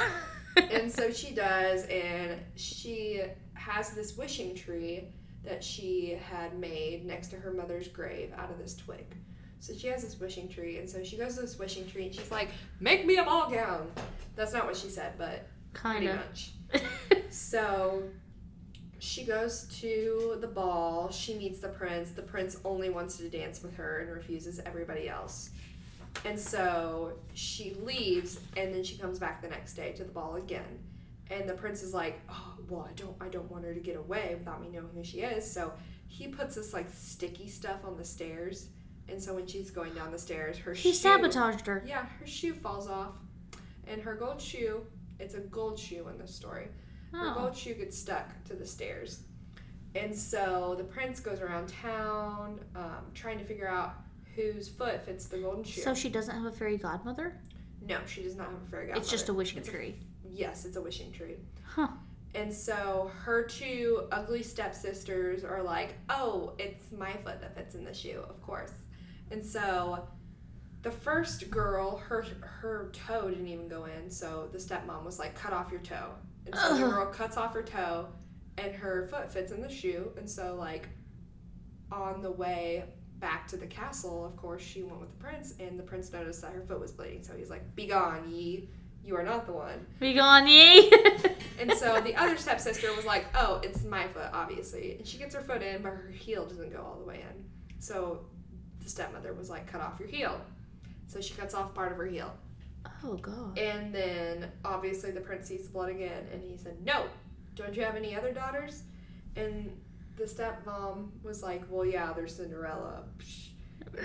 and 0.72 0.92
so 0.92 1.12
she 1.12 1.34
does, 1.34 1.86
and 1.86 2.40
she 2.56 3.24
has 3.54 3.92
this 3.92 4.18
wishing 4.18 4.56
tree 4.56 5.08
that 5.44 5.64
she 5.64 6.18
had 6.30 6.58
made 6.60 7.06
next 7.06 7.30
to 7.30 7.36
her 7.38 7.52
mother's 7.52 7.88
grave 7.88 8.32
out 8.38 8.50
of 8.52 8.58
this 8.60 8.76
twig. 8.76 9.06
So 9.60 9.74
she 9.74 9.88
has 9.88 10.04
this 10.04 10.20
wishing 10.20 10.50
tree, 10.50 10.78
and 10.78 10.90
so 10.90 11.04
she 11.04 11.18
goes 11.18 11.36
to 11.36 11.42
this 11.42 11.58
wishing 11.60 11.88
tree, 11.88 12.06
and 12.06 12.14
she's 12.16 12.32
like, 12.32 12.50
"Make 12.80 13.06
me 13.06 13.18
a 13.18 13.24
ball 13.24 13.50
gown." 13.50 13.92
That's 14.36 14.54
not 14.54 14.66
what 14.66 14.76
she 14.76 14.90
said, 14.90 15.14
but 15.18 15.48
Kinda. 15.74 16.16
much. 16.16 16.52
So 17.30 18.04
she 19.00 19.24
goes 19.24 19.64
to 19.80 20.38
the 20.42 20.48
ball. 20.48 21.10
She 21.12 21.34
meets 21.36 21.60
the 21.60 21.70
prince. 21.70 22.12
The 22.12 22.22
prince 22.22 22.58
only 22.66 22.90
wants 22.90 23.18
to 23.18 23.30
dance 23.30 23.64
with 23.64 23.74
her 23.76 24.00
and 24.00 24.12
refuses 24.12 24.60
everybody 24.66 25.08
else. 25.10 25.52
And 26.26 26.38
so 26.40 27.14
she 27.34 27.74
leaves, 27.84 28.40
and 28.58 28.74
then 28.74 28.84
she 28.84 28.98
comes 28.98 29.18
back 29.18 29.42
the 29.42 29.48
next 29.48 29.74
day 29.76 29.94
to 29.94 30.04
the 30.04 30.12
ball 30.12 30.36
again. 30.36 30.80
And 31.32 31.48
the 31.50 31.54
prince 31.54 31.82
is 31.82 31.94
like, 31.94 32.20
"Oh, 32.30 32.54
well, 32.70 32.88
I 32.90 32.94
don't, 32.94 33.16
I 33.22 33.30
don't 33.30 33.50
want 33.50 33.64
her 33.66 33.74
to 33.74 33.80
get 33.80 33.96
away 33.96 34.36
without 34.38 34.62
me 34.62 34.68
knowing 34.70 34.90
who 34.94 35.04
she 35.04 35.22
is." 35.22 35.50
So 35.50 35.72
he 36.08 36.28
puts 36.28 36.56
this 36.56 36.74
like 36.74 36.88
sticky 36.94 37.48
stuff 37.48 37.80
on 37.86 37.98
the 37.98 38.04
stairs. 38.06 38.68
And 39.10 39.22
so 39.22 39.34
when 39.34 39.48
she's 39.48 39.72
going 39.72 39.94
down 39.94 40.12
the 40.12 40.20
stairs, 40.20 40.58
her 40.60 40.74
he 40.74 40.90
shoe, 40.90 40.96
sabotaged 40.96 41.66
her. 41.68 41.84
yeah, 41.86 42.06
her 42.06 42.28
shoe 42.28 42.54
falls 42.54 42.88
off, 42.88 43.14
and 43.88 44.02
her 44.02 44.16
gold 44.16 44.42
shoe. 44.42 44.86
It's 45.20 45.34
a 45.36 45.40
gold 45.40 45.78
shoe 45.80 46.08
in 46.10 46.18
this 46.18 46.34
story. 46.36 46.68
Her 47.12 47.32
Oh. 47.32 47.34
gold 47.40 47.56
shoe 47.58 47.74
gets 47.76 47.98
stuck 47.98 48.28
to 48.46 48.54
the 48.56 48.66
stairs. 48.66 49.24
And 49.96 50.16
so 50.18 50.76
the 50.78 50.84
prince 50.86 51.20
goes 51.20 51.42
around 51.42 51.68
town 51.68 52.60
um, 52.76 53.06
trying 53.14 53.38
to 53.38 53.44
figure 53.44 53.68
out 53.68 53.96
whose 54.36 54.70
foot 54.70 55.04
fits 55.04 55.26
the 55.28 55.38
golden 55.40 55.64
shoe. 55.66 55.82
So 55.82 55.94
she 55.94 56.08
doesn't 56.10 56.34
have 56.34 56.46
a 56.46 56.52
fairy 56.56 56.78
godmother? 56.78 57.38
no, 57.86 58.00
she 58.06 58.22
does 58.24 58.36
not 58.36 58.48
have 58.50 58.62
a 58.66 58.70
fairy 58.70 58.86
godmother. 58.88 59.02
It's 59.02 59.12
just 59.12 59.28
a 59.30 59.34
wishing 59.34 59.58
It's 59.60 59.70
tree. 59.70 59.96
Yes, 60.34 60.66
it's 60.66 60.78
a 60.78 60.82
wishing 60.82 61.12
tree. 61.12 61.36
Huh. 61.64 61.90
And 62.34 62.54
so 62.54 63.12
her 63.24 63.44
two 63.44 64.08
ugly 64.12 64.42
stepsisters 64.42 65.44
are 65.44 65.62
like, 65.62 65.96
oh, 66.10 66.54
it's 66.58 66.92
my 66.92 67.12
foot 67.14 67.42
that 67.42 67.56
fits 67.56 67.76
in 67.76 67.84
the 67.84 67.94
shoe, 67.94 68.24
of 68.30 68.42
course. 68.42 68.72
And 69.32 69.46
so 69.46 70.08
the 70.82 70.92
first 70.92 71.50
girl, 71.52 71.98
her 71.98 72.26
her 72.42 72.92
toe 72.94 73.30
didn't 73.30 73.48
even 73.48 73.68
go 73.68 73.86
in, 73.86 74.10
so 74.10 74.50
the 74.52 74.58
stepmom 74.58 75.04
was 75.04 75.20
like, 75.20 75.36
cut 75.36 75.54
off 75.54 75.72
your 75.72 75.82
toe. 75.82 76.12
And 76.46 76.56
so 76.56 76.76
the 76.76 76.88
girl 76.88 77.06
cuts 77.08 77.38
off 77.38 77.54
her 77.54 77.62
toe, 77.62 78.08
and 78.58 78.74
her 78.74 79.08
foot 79.08 79.32
fits 79.32 79.52
in 79.52 79.62
the 79.62 79.70
shoe. 79.70 80.12
And 80.18 80.30
so, 80.30 80.56
like, 80.56 80.90
on 81.92 82.22
the 82.22 82.32
way 82.32 82.86
back 83.20 83.48
to 83.50 83.58
the 83.58 83.68
castle, 83.68 84.26
of 84.26 84.36
course, 84.38 84.64
she 84.64 84.82
went 84.82 85.00
with 85.00 85.12
the 85.12 85.24
prince, 85.24 85.54
and 85.60 85.78
the 85.78 85.84
prince 85.84 86.12
noticed 86.12 86.42
that 86.42 86.54
her 86.54 86.62
foot 86.62 86.80
was 86.80 86.92
bleeding. 86.92 87.24
So 87.24 87.34
he's 87.38 87.50
like, 87.50 87.76
Begone, 87.76 88.32
ye, 88.32 88.70
you 89.04 89.16
are 89.16 89.24
not 89.24 89.46
the 89.46 89.54
one. 89.54 89.86
Be 90.00 90.14
gone, 90.14 90.48
ye! 90.48 90.92
And 91.60 91.72
so 91.74 92.02
the 92.02 92.16
other 92.16 92.38
stepsister 92.38 92.94
was 92.96 93.06
like, 93.06 93.26
"Oh, 93.36 93.60
it's 93.64 93.84
my 93.84 94.08
foot, 94.08 94.30
obviously." 94.34 94.96
And 94.98 95.08
she 95.08 95.18
gets 95.18 95.36
her 95.36 95.42
foot 95.42 95.62
in, 95.62 95.82
but 95.84 95.90
her 95.90 96.10
heel 96.12 96.46
doesn't 96.46 96.74
go 96.74 96.82
all 96.82 96.98
the 96.98 97.06
way 97.06 97.18
in. 97.22 97.46
So 97.80 98.26
the 98.84 98.90
stepmother 98.90 99.34
was 99.34 99.50
like, 99.50 99.68
"Cut 99.68 99.82
off 99.82 100.00
your 100.00 100.10
heel." 100.10 100.40
So 101.08 101.22
she 101.22 101.34
cuts 101.36 101.54
off 101.54 101.74
part 101.76 101.92
of 101.92 101.98
her 101.98 102.06
heel, 102.06 102.34
oh 103.04 103.16
god. 103.16 103.58
and 103.60 103.94
then 103.94 104.50
obviously 104.64 105.12
the 105.12 105.20
prince 105.20 105.48
sees 105.48 105.68
the 105.68 105.74
blood 105.74 105.90
again, 105.90 106.26
and 106.34 106.42
he 106.42 106.58
said, 106.58 106.78
"No, 106.86 107.06
don't 107.56 107.76
you 107.76 107.84
have 107.84 107.96
any 107.96 108.16
other 108.16 108.32
daughters?" 108.32 108.84
And 109.36 109.78
the 110.18 110.24
stepmom 110.24 111.10
was 111.22 111.44
like, 111.44 111.64
"Well, 111.70 111.86
yeah, 111.86 112.14
there's 112.14 112.36
Cinderella." 112.36 113.04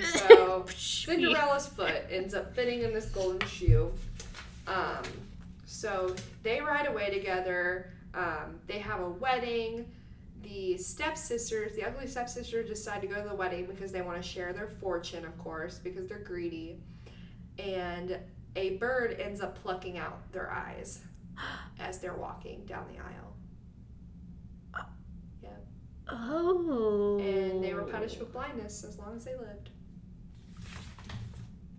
So 0.04 0.64
Cinderella's 0.74 1.68
foot 1.68 2.02
ends 2.10 2.34
up 2.34 2.54
fitting 2.56 2.82
in 2.82 2.92
this 2.92 3.06
golden 3.06 3.46
shoe. 3.46 3.92
Um, 4.66 5.02
so 5.64 6.14
they 6.42 6.60
ride 6.60 6.86
away 6.86 7.10
together. 7.10 7.92
Um, 8.14 8.60
they 8.66 8.78
have 8.78 9.00
a 9.00 9.08
wedding. 9.08 9.92
The 10.42 10.76
stepsisters, 10.78 11.74
the 11.74 11.84
ugly 11.84 12.06
stepsisters, 12.06 12.68
decide 12.68 13.00
to 13.02 13.08
go 13.08 13.22
to 13.22 13.28
the 13.28 13.34
wedding 13.34 13.66
because 13.66 13.90
they 13.90 14.02
want 14.02 14.22
to 14.22 14.26
share 14.26 14.52
their 14.52 14.68
fortune, 14.68 15.24
of 15.24 15.36
course, 15.38 15.78
because 15.78 16.06
they're 16.06 16.18
greedy. 16.18 16.78
And 17.58 18.18
a 18.54 18.76
bird 18.76 19.18
ends 19.20 19.40
up 19.40 19.60
plucking 19.62 19.98
out 19.98 20.32
their 20.32 20.50
eyes 20.50 21.00
as 21.80 21.98
they're 21.98 22.14
walking 22.14 22.64
down 22.66 22.86
the 22.92 22.98
aisle. 22.98 23.32
Oh. 26.08 27.18
And 27.18 27.64
they 27.64 27.74
were 27.74 27.82
punished 27.82 28.20
with 28.20 28.32
blindness 28.32 28.84
as 28.84 28.96
long 28.96 29.16
as 29.16 29.24
they 29.24 29.34
lived. 29.34 29.70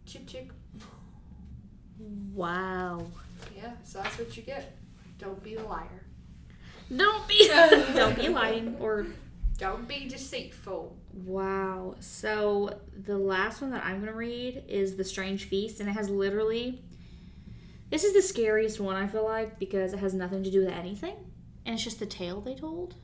Chick 0.06 0.28
chick. 0.28 0.50
Wow. 1.99 3.05
Yeah, 3.55 3.71
so 3.83 4.01
that's 4.01 4.17
what 4.17 4.36
you 4.38 4.43
get. 4.43 4.77
Don't 5.19 5.41
be 5.43 5.55
a 5.55 5.63
liar. 5.63 6.05
Don't 6.95 7.27
be 7.27 7.47
don't 7.95 8.15
be 8.15 8.29
lying 8.29 8.75
or 8.79 9.07
Don't 9.57 9.88
be 9.88 10.07
deceitful. 10.07 10.95
wow. 11.25 11.95
So 11.99 12.79
the 13.05 13.17
last 13.17 13.62
one 13.62 13.71
that 13.71 13.83
I'm 13.83 13.99
gonna 13.99 14.13
read 14.13 14.63
is 14.67 14.95
The 14.95 15.03
Strange 15.03 15.45
Feast, 15.45 15.79
and 15.79 15.89
it 15.89 15.93
has 15.93 16.10
literally 16.10 16.81
this 17.89 18.03
is 18.03 18.13
the 18.13 18.21
scariest 18.21 18.79
one 18.79 18.95
I 18.97 19.07
feel 19.07 19.23
like 19.23 19.57
because 19.60 19.93
it 19.93 19.99
has 19.99 20.13
nothing 20.13 20.43
to 20.43 20.51
do 20.51 20.60
with 20.60 20.69
anything. 20.73 21.15
And 21.65 21.75
it's 21.75 21.83
just 21.83 21.99
the 21.99 22.05
tale 22.05 22.41
they 22.41 22.55
told. 22.55 22.95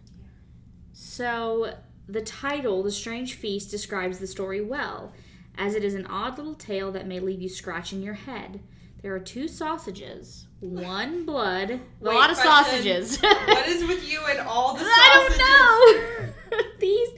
So 0.92 1.76
the 2.08 2.22
title, 2.22 2.84
The 2.84 2.92
Strange 2.92 3.36
Feast, 3.36 3.72
describes 3.72 4.20
the 4.20 4.28
story 4.28 4.62
well, 4.62 5.14
as 5.58 5.74
it 5.76 5.84
is 5.84 5.96
an 5.96 6.06
odd 6.08 6.38
little 6.38 6.54
tale 6.54 6.92
that 6.92 7.08
may 7.08 7.20
leave 7.20 7.42
you 7.42 7.50
scratching 7.50 8.02
your 8.02 8.14
head. 8.14 8.60
There 9.04 9.14
are 9.14 9.20
two 9.20 9.48
sausages, 9.48 10.48
one 10.62 11.26
blood, 11.26 11.70
a 11.72 11.80
Wait, 12.00 12.16
lot 12.16 12.32
of 12.32 12.38
question. 12.38 12.52
sausages. 12.52 13.20
What 13.22 13.68
is 13.68 13.86
with 13.88 14.10
you 14.12 14.22
and 14.30 14.40
all 14.40 14.74
the 14.74 14.80
sausages? 14.80 15.40
I 15.44 16.26
don't 16.52 16.58
know. 16.58 16.60
these 16.80 17.10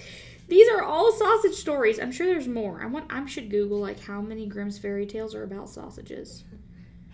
these 0.47 0.69
are 0.69 0.81
all 0.83 1.11
sausage 1.13 1.53
stories. 1.55 1.99
I'm 1.99 2.11
sure 2.11 2.27
there's 2.27 2.47
more. 2.47 2.81
I 2.81 2.85
want 2.87 3.05
I 3.11 3.25
should 3.27 3.49
Google 3.49 3.79
like 3.79 3.99
how 3.99 4.19
many 4.21 4.47
Grimm's 4.47 4.77
fairy 4.77 5.05
tales 5.05 5.33
are 5.35 5.43
about 5.43 5.69
sausages. 5.69 6.43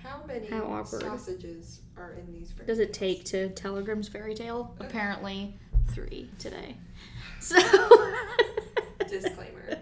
How 0.01 0.23
many 0.25 0.47
How 0.47 0.63
awkward. 0.63 1.01
sausages 1.03 1.81
are 1.95 2.13
in 2.13 2.31
these? 2.33 2.51
Does 2.65 2.79
it 2.79 2.93
take 2.93 3.23
to 3.25 3.49
tell 3.49 3.77
a 3.77 3.83
Grimm's 3.83 4.07
fairy 4.07 4.33
tale? 4.35 4.73
Apparently 4.79 5.53
three 5.89 6.29
today. 6.39 6.75
So 7.39 7.57
Disclaimer. 9.09 9.79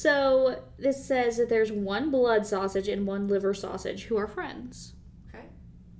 So 0.00 0.62
this 0.78 1.04
says 1.04 1.36
that 1.36 1.50
there's 1.50 1.70
one 1.70 2.10
blood 2.10 2.46
sausage 2.46 2.88
and 2.88 3.06
one 3.06 3.28
liver 3.28 3.52
sausage 3.52 4.04
who 4.04 4.16
are 4.16 4.26
friends. 4.26 4.94
Okay. 5.28 5.44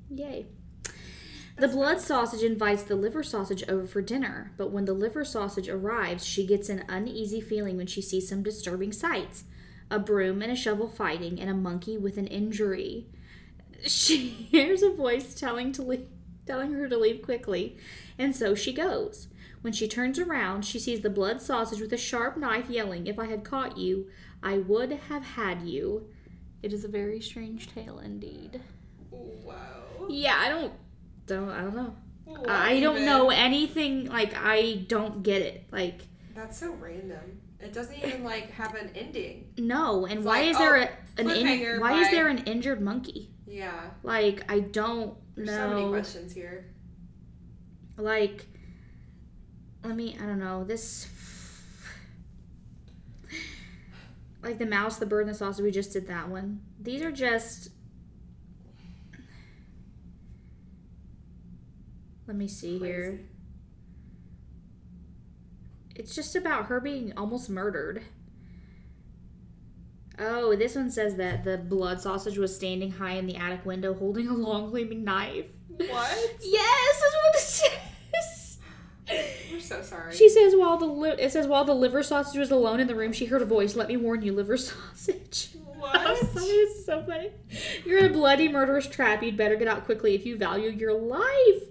Yay. 0.09 0.47
The 1.59 1.69
blood 1.69 2.01
sausage 2.01 2.43
invites 2.43 2.83
the 2.83 2.95
liver 2.95 3.23
sausage 3.23 3.63
over 3.69 3.87
for 3.87 4.01
dinner, 4.01 4.55
but 4.57 4.71
when 4.71 4.87
the 4.87 4.95
liver 4.95 5.23
sausage 5.23 5.69
arrives, 5.69 6.25
she 6.25 6.47
gets 6.47 6.71
an 6.71 6.83
uneasy 6.89 7.43
feeling 7.43 7.77
when 7.77 7.87
she 7.87 8.01
sees 8.01 8.27
some 8.27 8.43
disturbing 8.43 8.93
sights 8.93 9.45
a 9.91 9.99
broom 9.99 10.41
and 10.41 10.51
a 10.51 10.57
shovel 10.57 10.89
fighting, 10.89 11.39
and 11.39 11.51
a 11.51 11.55
monkey 11.55 11.99
with 11.99 12.17
an 12.17 12.27
injury. 12.27 13.07
She 13.87 14.29
hears 14.29 14.83
a 14.83 14.91
voice 14.91 15.35
telling 15.35 15.73
to 15.73 15.83
leave, 15.83 16.07
telling 16.47 16.73
her 16.73 16.89
to 16.89 16.97
leave 16.97 17.23
quickly, 17.23 17.77
and 18.19 18.37
so 18.37 18.55
she 18.55 18.73
goes. 18.73 19.29
When 19.63 19.73
she 19.73 19.87
turns 19.89 20.19
around, 20.19 20.65
she 20.65 20.79
sees 20.79 21.01
the 21.01 21.11
blood 21.11 21.43
sausage 21.43 21.81
with 21.81 21.93
a 21.93 21.99
sharp 21.99 22.37
knife 22.37 22.71
yelling, 22.71 23.07
If 23.07 23.19
I 23.19 23.27
had 23.27 23.45
caught 23.45 23.77
you, 23.77 24.07
I 24.43 24.59
would 24.59 24.91
have 24.93 25.23
had 25.23 25.63
you. 25.63 26.09
It 26.63 26.73
is 26.73 26.85
a 26.85 26.89
very 26.89 27.21
strange 27.21 27.73
tale 27.75 27.99
indeed. 27.99 28.61
Wow. 29.11 30.07
Yeah, 30.09 30.37
I 30.37 30.49
don't 30.49 30.73
don't 31.27 31.51
I 31.51 31.61
don't 31.63 31.75
know. 31.77 31.95
I 32.49 32.81
don't 32.81 32.97
even? 32.97 33.07
know 33.07 33.31
anything 33.31 34.07
like 34.07 34.35
I 34.37 34.85
don't 34.89 35.23
get 35.23 35.43
it. 35.43 35.65
Like 35.71 36.01
That's 36.35 36.59
so 36.59 36.73
random. 36.73 37.41
It 37.61 37.73
doesn't 37.75 37.97
even 37.97 38.25
like 38.25 38.51
have 38.53 38.75
an 38.75 38.91
ending. 38.95 39.53
no, 39.59 40.07
and 40.07 40.19
It's 40.19 40.25
why 40.27 40.41
like, 40.41 40.51
is 40.51 40.59
there 40.59 40.77
oh, 40.77 40.83
a, 41.19 41.21
an 41.21 41.31
in, 41.31 41.81
why 41.81 42.01
is 42.01 42.11
there 42.11 42.29
an 42.29 42.39
injured 42.39 42.81
monkey? 42.81 43.31
Yeah. 43.47 43.91
Like 44.03 44.51
I 44.51 44.61
don't 44.61 45.09
know. 45.09 45.17
There's 45.37 45.51
so 45.51 45.69
many 45.69 45.83
know. 45.83 45.91
questions 45.91 46.33
here. 46.33 46.67
like 47.97 48.47
let 49.85 49.97
me 49.97 50.17
I 50.21 50.27
don't 50.27 50.39
know. 50.39 50.65
This 50.65 51.09
like 54.43 54.59
the 54.59 54.67
mouse, 54.67 54.99
the 54.99 55.07
bird, 55.07 55.27
and 55.27 55.31
the 55.31 55.35
sausage, 55.35 55.63
we 55.63 55.71
just 55.71 55.93
did 55.93 56.07
that 56.09 56.29
one. 56.29 56.61
These 56.81 57.03
are 57.03 57.13
just 57.13 57.71
let 62.27 62.37
me 62.37 62.49
see 62.49 62.79
here. 62.79 63.21
It's 65.95 66.15
just 66.15 66.35
about 66.37 66.67
her 66.67 66.81
being 66.81 67.13
almost 67.17 67.51
murdered. 67.51 68.03
Oh, 70.19 70.55
this 70.55 70.75
one 70.75 70.91
says 70.91 71.17
that 71.17 71.45
the 71.45 71.59
blood 71.59 72.01
sausage 72.01 72.39
was 72.39 72.55
standing 72.55 72.93
high 72.93 73.15
in 73.15 73.27
the 73.27 73.37
attic 73.37 73.65
window 73.65 73.95
holding 73.95 74.29
a 74.29 74.35
long 74.35 74.71
gleaming 74.71 75.05
knife. 75.05 75.47
What? 75.69 76.37
Yes, 76.43 77.01
that's 77.01 77.15
what 77.15 77.35
it 77.35 77.41
says. 77.41 77.90
So 79.71 79.83
sorry. 79.83 80.13
She 80.17 80.29
says 80.29 80.57
while 80.57 80.79
the 80.79 80.87
li- 80.87 81.15
it 81.17 81.31
says 81.31 81.47
while 81.47 81.65
the 81.65 81.75
liver 81.77 82.03
sausage 82.03 82.37
was 82.37 82.51
alone 82.51 82.81
in 82.81 82.89
the 82.89 82.95
room, 82.97 83.13
she 83.13 83.27
heard 83.27 83.41
a 83.41 83.45
voice. 83.45 83.77
Let 83.77 83.87
me 83.87 83.97
warn 83.97 84.21
you, 84.21 84.33
liver 84.33 84.57
sausage. 84.57 85.51
what? 85.79 85.95
This 86.35 86.35
is 86.45 86.85
so 86.85 87.05
funny. 87.05 87.31
You're 87.87 88.01
in 88.01 88.07
a 88.07 88.13
bloody 88.13 88.49
murderous 88.49 88.89
trap. 88.89 89.23
You'd 89.23 89.37
better 89.37 89.55
get 89.55 89.69
out 89.69 89.85
quickly 89.85 90.17
if 90.17 90.27
you 90.27 90.37
value 90.37 90.71
your 90.71 90.93
life. 90.93 91.63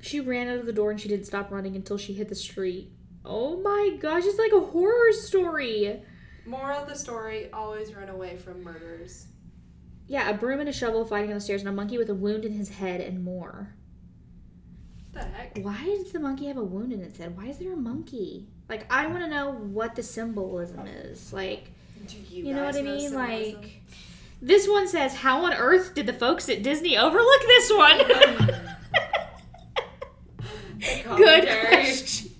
She 0.00 0.18
ran 0.18 0.48
out 0.48 0.58
of 0.58 0.66
the 0.66 0.72
door 0.72 0.90
and 0.90 1.00
she 1.00 1.08
didn't 1.08 1.26
stop 1.26 1.52
running 1.52 1.76
until 1.76 1.98
she 1.98 2.14
hit 2.14 2.28
the 2.28 2.34
street. 2.34 2.90
Oh 3.24 3.60
my 3.62 3.96
gosh, 4.00 4.24
it's 4.26 4.36
like 4.36 4.50
a 4.52 4.66
horror 4.66 5.12
story. 5.12 6.02
Moral 6.46 6.82
of 6.82 6.88
the 6.88 6.96
story: 6.96 7.48
always 7.52 7.94
run 7.94 8.08
away 8.08 8.38
from 8.38 8.64
murderers. 8.64 9.28
Yeah, 10.08 10.28
a 10.30 10.34
broom 10.34 10.58
and 10.58 10.68
a 10.68 10.72
shovel 10.72 11.04
fighting 11.04 11.30
on 11.30 11.36
the 11.36 11.40
stairs, 11.40 11.60
and 11.60 11.68
a 11.68 11.72
monkey 11.72 11.96
with 11.96 12.10
a 12.10 12.14
wound 12.14 12.44
in 12.44 12.52
his 12.54 12.70
head, 12.70 13.00
and 13.00 13.22
more. 13.22 13.76
The 15.16 15.24
heck? 15.24 15.58
Why 15.62 15.82
does 15.84 16.12
the 16.12 16.20
monkey 16.20 16.46
have 16.46 16.56
a 16.58 16.62
wound 16.64 16.92
in 16.92 17.00
its 17.00 17.16
head? 17.18 17.36
Why 17.36 17.46
is 17.46 17.58
there 17.58 17.72
a 17.72 17.76
monkey? 17.76 18.46
Like, 18.68 18.86
I 18.92 19.06
want 19.06 19.20
to 19.22 19.28
know 19.30 19.52
what 19.52 19.94
the 19.94 20.02
symbolism 20.02 20.86
is. 20.86 21.32
Like, 21.32 21.70
Do 22.06 22.16
you, 22.30 22.44
you 22.46 22.54
know 22.54 22.64
what 22.64 22.76
I 22.76 22.82
mean? 22.82 23.00
symbolism? 23.10 23.54
Like, 23.62 23.82
this 24.42 24.68
one 24.68 24.86
says, 24.88 25.14
How 25.14 25.44
on 25.46 25.54
earth 25.54 25.94
did 25.94 26.06
the 26.06 26.12
folks 26.12 26.48
at 26.50 26.62
Disney 26.62 26.98
overlook 26.98 27.40
this 27.42 27.72
one? 27.72 27.98
Good 31.16 31.48
question. 31.48 32.30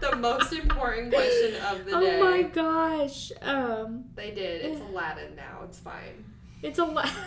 the 0.00 0.16
most 0.16 0.52
important 0.52 1.12
question 1.12 1.54
of 1.66 1.84
the 1.84 1.90
day. 1.90 2.18
oh 2.20 2.20
my 2.30 2.42
gosh. 2.42 3.30
Um, 3.42 4.04
They 4.14 4.30
did. 4.30 4.64
It's 4.64 4.80
Aladdin 4.80 5.36
now. 5.36 5.60
It's 5.64 5.78
fine. 5.78 6.24
it's 6.62 6.78
a 6.78 6.84
lot. 6.84 7.10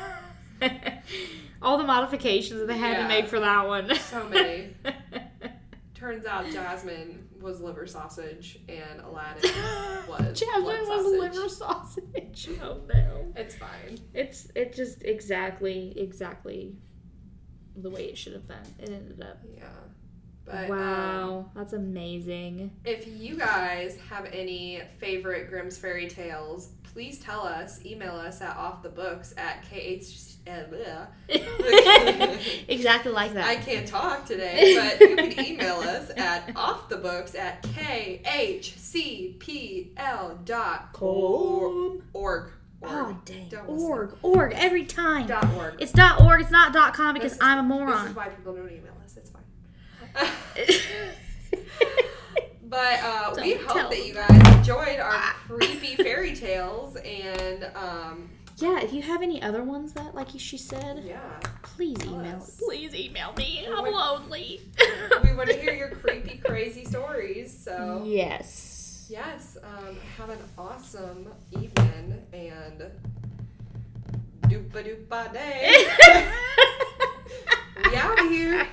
All 1.62 1.78
the 1.78 1.84
modifications 1.84 2.60
that 2.60 2.67
they 2.67 2.78
had 2.78 2.97
to 3.02 3.08
make 3.08 3.28
for 3.28 3.39
that 3.39 3.67
one. 3.67 3.93
So 3.95 4.28
many. 4.30 4.76
Turns 5.93 6.26
out 6.26 6.50
Jasmine 6.52 7.28
was 7.39 7.62
liver 7.62 7.86
sausage 7.86 8.60
and 8.67 9.02
Aladdin 9.02 9.52
was 10.08 10.39
Jasmine 10.39 10.88
was 10.88 11.19
liver 11.19 11.50
sausage. 11.50 12.50
Oh 12.63 12.82
no. 12.91 13.34
It's 13.36 13.56
fine. 13.56 14.00
It's 14.13 14.52
it 14.56 14.74
just 14.74 15.04
exactly 15.04 15.93
exactly 15.95 16.76
the 17.76 17.89
way 17.89 18.06
it 18.06 18.17
should 18.17 18.34
have 18.34 18.47
been. 18.47 18.58
It 18.80 18.89
ended 18.89 19.21
up. 19.21 19.38
Yeah. 19.56 19.63
But 20.45 20.69
um, 20.69 20.77
wow, 20.77 21.49
that's 21.56 21.73
amazing. 21.73 22.71
if 22.84 23.08
you 23.08 23.36
guys 23.38 23.97
have 24.10 24.25
any 24.34 24.82
favorite 24.99 25.49
Grimm's 25.49 25.77
fairy 25.77 26.08
tales, 26.08 26.69
please 26.84 27.19
tell 27.19 27.41
us. 27.45 27.80
Email 27.86 28.15
us 28.15 28.41
at 28.41 28.58
offthebooks 28.58 29.34
at 29.38 29.63
kh. 29.69 30.27
exactly 32.67 33.12
like 33.12 33.34
that. 33.34 33.45
I 33.47 33.56
can't 33.58 33.88
talk 33.88 34.25
today, 34.25 34.75
but 34.75 34.99
you 35.10 35.15
can 35.15 35.45
email 35.45 35.75
us 35.82 36.10
at 36.17 36.47
offthebooks 36.56 37.36
at 37.38 37.62
khcpl 39.12 40.45
dot 40.45 40.93
Com. 40.93 42.01
org. 42.13 42.49
Oh 42.84 43.15
dang. 43.25 43.47
Don't 43.49 43.69
listen. 43.69 43.88
Org, 43.89 44.17
org, 44.23 44.54
every 44.56 44.86
time. 44.86 45.27
Dot 45.27 45.47
org. 45.56 45.75
It's 45.80 45.91
dot 45.91 46.19
org. 46.21 46.41
It's 46.41 46.49
not 46.51 46.73
dot 46.73 46.93
com 46.95 47.13
because 47.13 47.34
This 47.34 47.41
I'm 47.41 47.60
a 47.60 47.62
This 47.62 47.69
moron. 47.80 48.08
is 48.08 48.15
why 48.15 48.30
people 48.30 48.54
don't 48.56 48.65
email 48.65 48.77
us. 48.77 48.82
It's 48.82 48.89
fine. 48.89 49.00
But 52.63 53.00
uh, 53.04 53.34
we 53.41 53.54
hope 53.56 53.89
that 53.89 54.06
you 54.06 54.13
guys 54.13 54.58
enjoyed 54.58 55.00
our 55.00 55.19
creepy 55.47 55.95
fairy 55.95 56.36
tales 56.36 56.95
and 56.97 57.69
um, 57.76 58.30
yeah, 58.58 58.80
if 58.80 58.93
you 58.93 59.02
have 59.02 59.21
any 59.24 59.41
other 59.41 59.63
ones 59.63 59.93
that, 59.93 60.13
like 60.13 60.28
she 60.38 60.58
said, 60.58 61.04
yeah, 61.06 61.19
please 61.63 61.97
email. 62.06 62.36
us. 62.36 62.60
Please 62.63 62.93
email 62.93 63.34
me. 63.34 63.65
We 63.67 63.74
I'm 63.74 63.82
would- 63.84 63.91
lonely. 63.93 64.62
we 65.24 65.34
want 65.34 65.50
to 65.50 65.56
hear 65.58 65.74
your 65.74 65.89
creepy, 65.89 66.38
crazy 66.45 66.86
stories. 66.86 67.58
So 67.58 68.04
Yes. 68.06 69.08
yes, 69.10 69.58
um, 69.63 69.97
have 70.17 70.30
an 70.30 70.38
awesome 70.60 71.30
evening 71.52 72.21
and 72.34 72.84
doopa 74.43 74.84
doopa 74.86 75.34
day. 75.34 75.88
we 77.89 77.95
out 77.95 78.19
of 78.19 78.30
here. 78.30 78.67